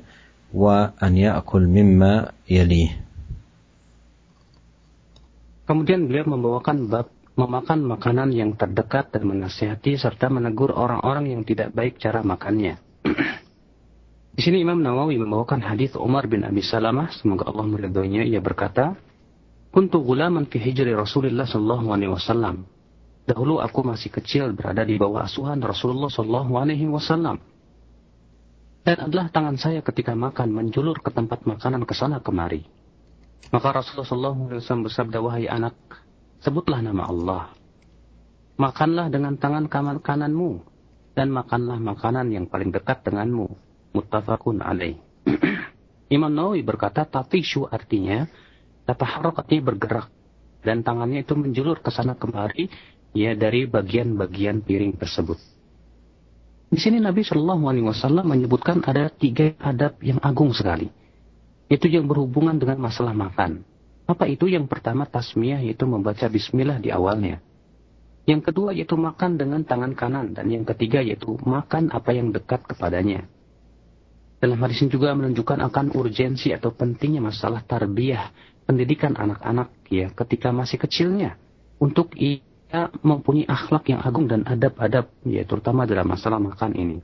وأن 0.55 1.17
يأكل 1.17 1.61
مما 1.67 2.31
يليه. 2.51 3.04
Kemudian 5.65 6.05
beliau 6.05 6.29
membawakan 6.29 6.93
bab 6.93 7.09
memakan 7.35 7.83
makanan 7.83 8.31
yang 8.31 8.55
terdekat 8.55 9.11
dan 9.11 9.27
menasihati 9.27 9.99
serta 9.99 10.31
menegur 10.31 10.71
orang-orang 10.71 11.35
yang 11.35 11.43
tidak 11.43 11.75
baik 11.75 11.99
cara 11.99 12.23
makannya. 12.23 12.79
Di 14.35 14.41
sini 14.43 14.63
Imam 14.63 14.79
Nawawi 14.79 15.19
membawakan 15.19 15.63
hadis 15.63 15.99
Umar 15.99 16.31
bin 16.31 16.47
Abi 16.47 16.63
Salamah, 16.63 17.11
semoga 17.11 17.51
Allah 17.51 17.67
meridhoinya, 17.67 18.23
ia 18.23 18.39
berkata, 18.39 18.95
"Kuntu 19.75 20.03
gulaman 20.03 20.47
fi 20.47 20.63
hijri 20.63 20.95
Rasulullah 20.95 21.47
sallallahu 21.47 21.87
alaihi 21.91 22.13
wasallam." 22.15 22.67
Dahulu 23.25 23.59
aku 23.59 23.81
masih 23.83 24.13
kecil 24.13 24.53
berada 24.53 24.85
di 24.85 25.01
bawah 25.01 25.25
asuhan 25.25 25.59
Rasulullah 25.59 26.13
sallallahu 26.13 26.55
alaihi 26.61 26.87
wasallam. 26.87 27.41
Dan 28.85 29.01
adalah 29.01 29.33
tangan 29.33 29.57
saya 29.57 29.81
ketika 29.81 30.13
makan 30.13 30.53
menjulur 30.53 31.01
ke 31.01 31.09
tempat 31.09 31.49
makanan 31.49 31.89
ke 31.89 31.95
sana 31.97 32.21
kemari. 32.21 32.69
Maka 33.53 33.69
Rasulullah 33.81 34.33
SAW 34.33 34.87
bersabda, 34.89 35.19
wahai 35.21 35.51
anak, 35.51 35.77
sebutlah 36.41 36.81
nama 36.81 37.09
Allah. 37.09 37.43
Makanlah 38.55 39.11
dengan 39.11 39.35
tangan 39.35 39.67
kanan 39.67 39.99
kananmu, 39.99 40.63
dan 41.15 41.31
makanlah 41.31 41.79
makanan 41.79 42.31
yang 42.31 42.47
paling 42.47 42.71
dekat 42.71 43.03
denganmu. 43.03 43.51
Muttafaqun 43.95 44.63
alaih. 44.63 44.99
Imam 46.15 46.31
Nawawi 46.31 46.63
berkata, 46.67 47.07
tatishu 47.07 47.67
artinya, 47.67 48.27
tataharok 48.87 49.43
artinya 49.43 49.75
bergerak. 49.75 50.09
Dan 50.65 50.81
tangannya 50.81 51.23
itu 51.23 51.37
menjulur 51.37 51.83
ke 51.85 51.91
sana 51.93 52.17
kemari, 52.17 52.67
ya 53.15 53.37
dari 53.39 53.69
bagian-bagian 53.71 54.65
piring 54.67 54.99
tersebut. 54.99 55.39
Di 56.75 56.83
sini 56.83 56.99
Nabi 56.99 57.23
Shallallahu 57.23 57.71
Alaihi 57.71 57.87
Wasallam 57.87 58.27
menyebutkan 58.35 58.83
ada 58.83 59.07
tiga 59.07 59.55
adab 59.63 59.95
yang 60.03 60.19
agung 60.19 60.51
sekali. 60.51 60.91
Itu 61.69 61.89
yang 61.89 62.05
berhubungan 62.05 62.61
dengan 62.61 62.81
masalah 62.81 63.17
makan. 63.17 63.65
Apa 64.05 64.29
itu? 64.29 64.45
Yang 64.51 64.69
pertama 64.69 65.09
tasmiyah 65.09 65.65
yaitu 65.65 65.89
membaca 65.89 66.29
bismillah 66.29 66.77
di 66.77 66.93
awalnya. 66.93 67.41
Yang 68.29 68.53
kedua 68.53 68.77
yaitu 68.77 68.97
makan 68.97 69.41
dengan 69.41 69.65
tangan 69.65 69.97
kanan. 69.97 70.37
Dan 70.37 70.53
yang 70.53 70.65
ketiga 70.69 71.01
yaitu 71.01 71.37
makan 71.41 71.89
apa 71.89 72.13
yang 72.13 72.33
dekat 72.33 72.69
kepadanya. 72.69 73.25
Dalam 74.45 74.61
hadis 74.61 74.85
ini 74.85 74.93
juga 74.93 75.17
menunjukkan 75.17 75.57
akan 75.73 75.97
urgensi 75.97 76.53
atau 76.53 76.69
pentingnya 76.69 77.25
masalah 77.25 77.65
tarbiyah, 77.65 78.29
pendidikan 78.69 79.17
anak-anak 79.17 79.73
ya 79.89 80.13
ketika 80.13 80.53
masih 80.53 80.77
kecilnya. 80.77 81.41
Untuk 81.81 82.13
kita 82.13 82.93
mempunyai 83.01 83.49
akhlak 83.49 83.89
yang 83.89 84.05
agung 84.05 84.29
dan 84.29 84.45
adab-adab, 84.45 85.09
ya 85.25 85.49
terutama 85.49 85.89
dalam 85.89 86.05
masalah 86.05 86.37
makan 86.37 86.77
ini. 86.77 87.01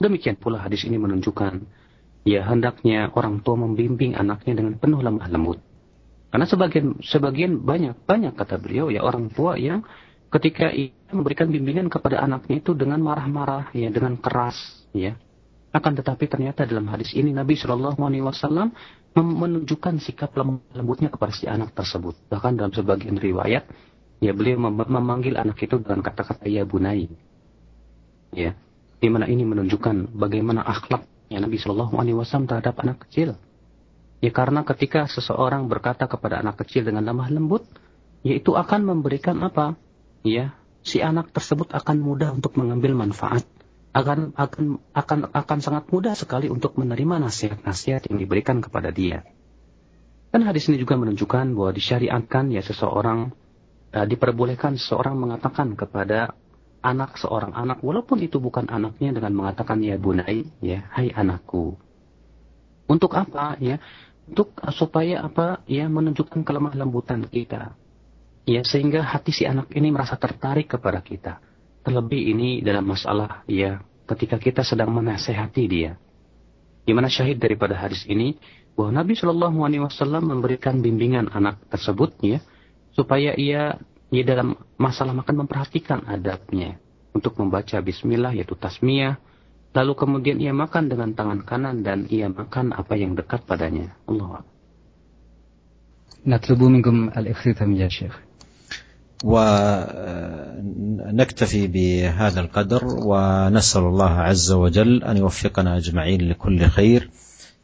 Demikian 0.00 0.40
pula 0.40 0.64
hadis 0.64 0.88
ini 0.88 0.96
menunjukkan, 0.96 1.81
ya 2.22 2.46
hendaknya 2.46 3.10
orang 3.14 3.42
tua 3.42 3.58
membimbing 3.58 4.14
anaknya 4.14 4.62
dengan 4.62 4.78
penuh 4.78 5.02
lemah 5.02 5.26
lembut. 5.30 5.58
Karena 6.32 6.48
sebagian 6.48 6.96
sebagian 7.04 7.52
banyak 7.60 8.08
banyak 8.08 8.32
kata 8.32 8.56
beliau 8.56 8.88
ya 8.88 9.04
orang 9.04 9.28
tua 9.28 9.60
yang 9.60 9.84
ketika 10.32 10.72
ia 10.72 10.96
memberikan 11.12 11.52
bimbingan 11.52 11.92
kepada 11.92 12.24
anaknya 12.24 12.64
itu 12.64 12.72
dengan 12.72 13.04
marah-marah 13.04 13.68
ya 13.76 13.92
dengan 13.92 14.16
keras 14.16 14.56
ya. 14.96 15.12
Akan 15.72 15.96
tetapi 15.96 16.28
ternyata 16.28 16.68
dalam 16.68 16.88
hadis 16.88 17.16
ini 17.16 17.32
Nabi 17.32 17.56
Shallallahu 17.56 18.00
Alaihi 18.00 18.24
Wasallam 18.24 18.72
menunjukkan 19.16 20.00
sikap 20.00 20.32
lembutnya 20.72 21.12
kepada 21.12 21.32
si 21.36 21.44
anak 21.44 21.76
tersebut. 21.76 22.16
Bahkan 22.32 22.60
dalam 22.60 22.72
sebagian 22.72 23.20
riwayat 23.20 23.68
ya 24.24 24.32
beliau 24.32 24.56
mem 24.56 24.84
memanggil 24.88 25.36
anak 25.36 25.60
itu 25.60 25.80
dengan 25.80 26.00
kata-kata 26.00 26.48
ya 26.48 26.64
bunai 26.64 27.12
ya. 28.32 28.56
Di 29.02 29.08
mana 29.10 29.28
ini 29.28 29.44
menunjukkan 29.44 30.16
bagaimana 30.16 30.64
akhlaknya 31.32 31.48
Nabi 31.48 31.56
Shallallahu 31.56 31.94
Alaihi 31.96 32.16
Wasallam 32.20 32.46
terhadap 32.52 32.76
anak 32.84 33.08
kecil 33.08 33.40
ya 34.20 34.30
karena 34.30 34.68
ketika 34.68 35.08
seseorang 35.08 35.72
berkata 35.72 36.04
kepada 36.04 36.44
anak 36.44 36.60
kecil 36.60 36.84
dengan 36.84 37.08
lemah 37.08 37.32
lembut 37.32 37.64
yaitu 38.20 38.52
akan 38.52 38.84
memberikan 38.84 39.40
apa 39.40 39.80
ya 40.20 40.52
si 40.84 41.00
anak 41.00 41.32
tersebut 41.32 41.72
akan 41.72 41.96
mudah 42.02 42.34
untuk 42.34 42.58
mengambil 42.58 42.92
manfaat, 42.94 43.46
akan 43.94 44.34
akan 44.34 44.82
akan 44.92 45.18
akan 45.30 45.58
sangat 45.62 45.88
mudah 45.88 46.14
sekali 46.18 46.50
untuk 46.50 46.74
menerima 46.76 47.22
nasihat-nasihat 47.22 48.10
yang 48.10 48.18
diberikan 48.18 48.58
kepada 48.60 48.90
dia. 48.90 49.26
Dan 50.32 50.46
hadis 50.48 50.66
ini 50.70 50.80
juga 50.80 50.98
menunjukkan 50.98 51.54
bahwa 51.54 51.70
disyariatkan 51.74 52.50
ya 52.50 52.62
seseorang 52.64 53.34
uh, 53.94 54.06
diperbolehkan 54.06 54.78
seseorang 54.78 55.18
mengatakan 55.18 55.78
kepada 55.78 56.34
anak 56.82 57.14
seorang 57.16 57.54
anak 57.54 57.80
walaupun 57.80 58.18
itu 58.20 58.42
bukan 58.42 58.66
anaknya 58.66 59.14
dengan 59.14 59.32
mengatakan 59.38 59.78
ya 59.80 59.94
bunai 59.96 60.44
ya 60.58 60.84
hai 60.92 61.14
anakku. 61.14 61.78
Untuk 62.90 63.14
apa 63.14 63.56
ya? 63.62 63.78
Untuk 64.26 64.54
uh, 64.58 64.74
supaya 64.74 65.22
apa 65.24 65.62
ya 65.70 65.86
menunjukkan 65.86 66.42
kelemah 66.42 66.74
lembutan 66.74 67.26
kita 67.26 67.74
ya 68.42 68.60
sehingga 68.66 69.06
hati 69.06 69.30
si 69.30 69.46
anak 69.46 69.70
ini 69.72 69.94
merasa 69.94 70.18
tertarik 70.18 70.74
kepada 70.74 71.00
kita. 71.00 71.38
Terlebih 71.82 72.34
ini 72.34 72.62
dalam 72.62 72.86
masalah 72.86 73.46
ya 73.46 73.82
ketika 74.10 74.38
kita 74.38 74.62
sedang 74.66 74.90
menasehati 74.90 75.64
dia. 75.70 75.98
Gimana 76.82 77.06
syahid 77.06 77.38
daripada 77.38 77.78
hadis 77.78 78.02
ini 78.10 78.34
bahwa 78.74 79.02
Nabi 79.02 79.14
Shallallahu 79.14 79.58
Alaihi 79.62 79.82
Wasallam 79.86 80.26
memberikan 80.34 80.82
bimbingan 80.82 81.30
anak 81.30 81.62
tersebut 81.70 82.18
ya 82.22 82.42
supaya 82.92 83.38
ia 83.38 83.78
ia 84.13 84.23
dalam 84.23 84.55
masalah 84.79 85.11
makan 85.11 85.45
memperhatikan 85.45 86.07
adabnya 86.07 86.79
untuk 87.11 87.35
membaca 87.39 87.77
Bismillah 87.83 88.31
yaitu 88.31 88.55
tasmiyah 88.55 89.19
lalu 89.75 89.93
kemudian 89.93 90.39
ia 90.39 90.55
makan 90.55 90.89
dengan 90.89 91.13
tangan 91.13 91.43
kanan 91.43 91.83
dan 91.85 92.07
ia 92.09 92.31
makan 92.31 92.73
apa 92.73 92.93
yang 92.97 93.13
dekat 93.13 93.43
padanya 93.45 93.93
Allah 94.07 94.47
نطلب 96.27 96.63
منكم 96.63 97.09
الاختتام 97.17 97.75
يا 97.75 97.87
شيخ 97.87 98.19
ونكتفي 99.23 100.47
بهذا 101.67 102.39
القدر 102.39 102.85
ونسال 102.85 103.81
الله 103.81 104.11
عز 104.11 104.51
وجل 104.51 105.03
ان 105.03 105.17
يوفقنا 105.17 105.77
اجمعين 105.77 106.29
لكل 106.29 106.65
خير 106.67 107.09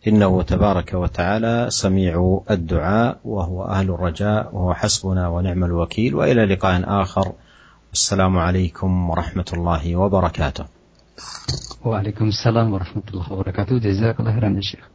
انه 0.08 0.42
تبارك 0.42 0.94
وتعالى 0.94 1.68
سميع 1.70 2.42
الدعاء 2.52 3.20
وهو 3.26 3.64
اهل 3.64 3.90
الرجاء 3.90 4.56
وهو 4.56 4.74
حسبنا 4.74 5.28
ونعم 5.28 5.64
الوكيل 5.64 6.16
والى 6.16 6.46
لقاء 6.46 6.84
اخر 7.02 7.34
السلام 7.94 8.38
عليكم 8.38 9.10
ورحمه 9.10 9.50
الله 9.54 9.96
وبركاته 9.96 10.66
وعليكم 11.86 12.28
السلام 12.28 12.74
ورحمه 12.74 13.04
الله 13.14 13.34
وبركاته 13.34 13.78
جزاك 13.78 14.20
الله 14.20 14.34
خيرا 14.34 14.50
يا 14.50 14.62
شيخ 14.62 14.86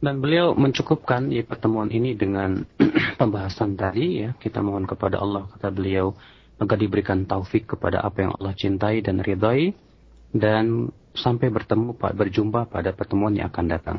Dan 0.00 0.24
beliau 0.24 0.56
mencukupkan 0.56 1.28
ya, 1.28 1.44
pertemuan 1.44 1.92
ini 1.92 2.16
dengan 2.16 2.64
pembahasan 3.20 3.76
tadi 3.76 4.24
ya. 4.24 4.32
Kita 4.32 4.64
mohon 4.64 4.88
kepada 4.88 5.20
Allah 5.20 5.44
kata 5.52 5.68
beliau 5.68 6.16
agar 6.56 6.80
diberikan 6.80 7.28
taufik 7.28 7.76
kepada 7.76 8.00
apa 8.00 8.24
yang 8.24 8.32
Allah 8.40 8.56
cintai 8.56 9.04
dan 9.04 9.20
ridhai 9.20 9.76
dan 10.32 10.88
sampai 11.15 11.47
bertemu 11.49 11.95
berjumpa 11.95 12.67
pada 12.69 12.91
pertemuan 12.91 13.33
yang 13.33 13.47
akan 13.49 13.65
datang. 13.65 13.97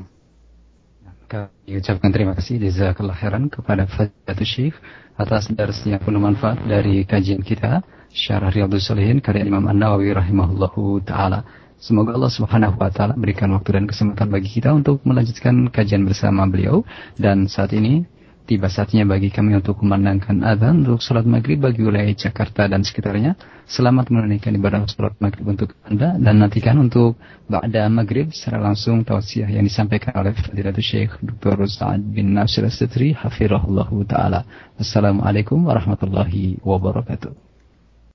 Kami 1.26 1.74
ucapkan 1.82 2.14
terima 2.14 2.38
kasih 2.38 2.62
jazakallah 2.62 3.18
khairan 3.18 3.50
kepada 3.50 3.90
Fadilatul 3.90 4.46
Syekh 4.46 4.76
atas 5.18 5.50
dars 5.50 5.82
yang 5.82 5.98
penuh 5.98 6.22
manfaat 6.22 6.62
dari 6.62 7.02
kajian 7.02 7.42
kita 7.42 7.82
Syarah 8.14 8.54
Riyadhus 8.54 8.86
Shalihin 8.86 9.18
karya 9.18 9.42
Imam 9.42 9.66
An-Nawawi 9.66 10.14
rahimahullahu 10.14 11.02
taala. 11.02 11.42
Semoga 11.82 12.14
Allah 12.14 12.30
Subhanahu 12.30 12.78
wa 12.78 12.88
taala 12.94 13.18
berikan 13.18 13.50
waktu 13.52 13.74
dan 13.74 13.84
kesempatan 13.90 14.30
bagi 14.30 14.48
kita 14.48 14.70
untuk 14.70 15.02
melanjutkan 15.02 15.66
kajian 15.68 16.06
bersama 16.06 16.46
beliau 16.46 16.86
dan 17.18 17.50
saat 17.50 17.74
ini 17.74 18.06
tiba 18.46 18.70
saatnya 18.70 19.02
bagi 19.02 19.34
kami 19.34 19.58
untuk 19.58 19.82
memandangkan 19.82 20.38
azan 20.46 20.86
untuk 20.86 21.02
salat 21.02 21.26
maghrib 21.26 21.58
bagi 21.58 21.82
wilayah 21.82 22.14
Jakarta 22.14 22.70
dan 22.70 22.86
sekitarnya. 22.86 23.34
Selamat 23.66 24.14
menunaikan 24.14 24.54
ibadah 24.54 24.86
salat 24.86 25.18
maghrib 25.18 25.42
untuk 25.50 25.74
Anda 25.82 26.14
dan 26.14 26.38
nantikan 26.38 26.78
untuk 26.78 27.18
ba'da 27.50 27.90
maghrib 27.90 28.30
secara 28.30 28.62
langsung 28.62 29.02
tausiah 29.02 29.50
yang 29.50 29.66
disampaikan 29.66 30.14
oleh 30.14 30.32
Fadilatul 30.38 30.86
Syekh 30.86 31.18
Dr. 31.18 31.66
Sa'ad 31.66 32.00
bin 32.06 32.30
Nasir 32.30 32.62
As-Sitri 32.62 33.18
hafirahullah 33.18 33.90
taala. 34.06 34.40
Assalamualaikum 34.78 35.66
warahmatullahi 35.66 36.62
wabarakatuh. 36.62 37.45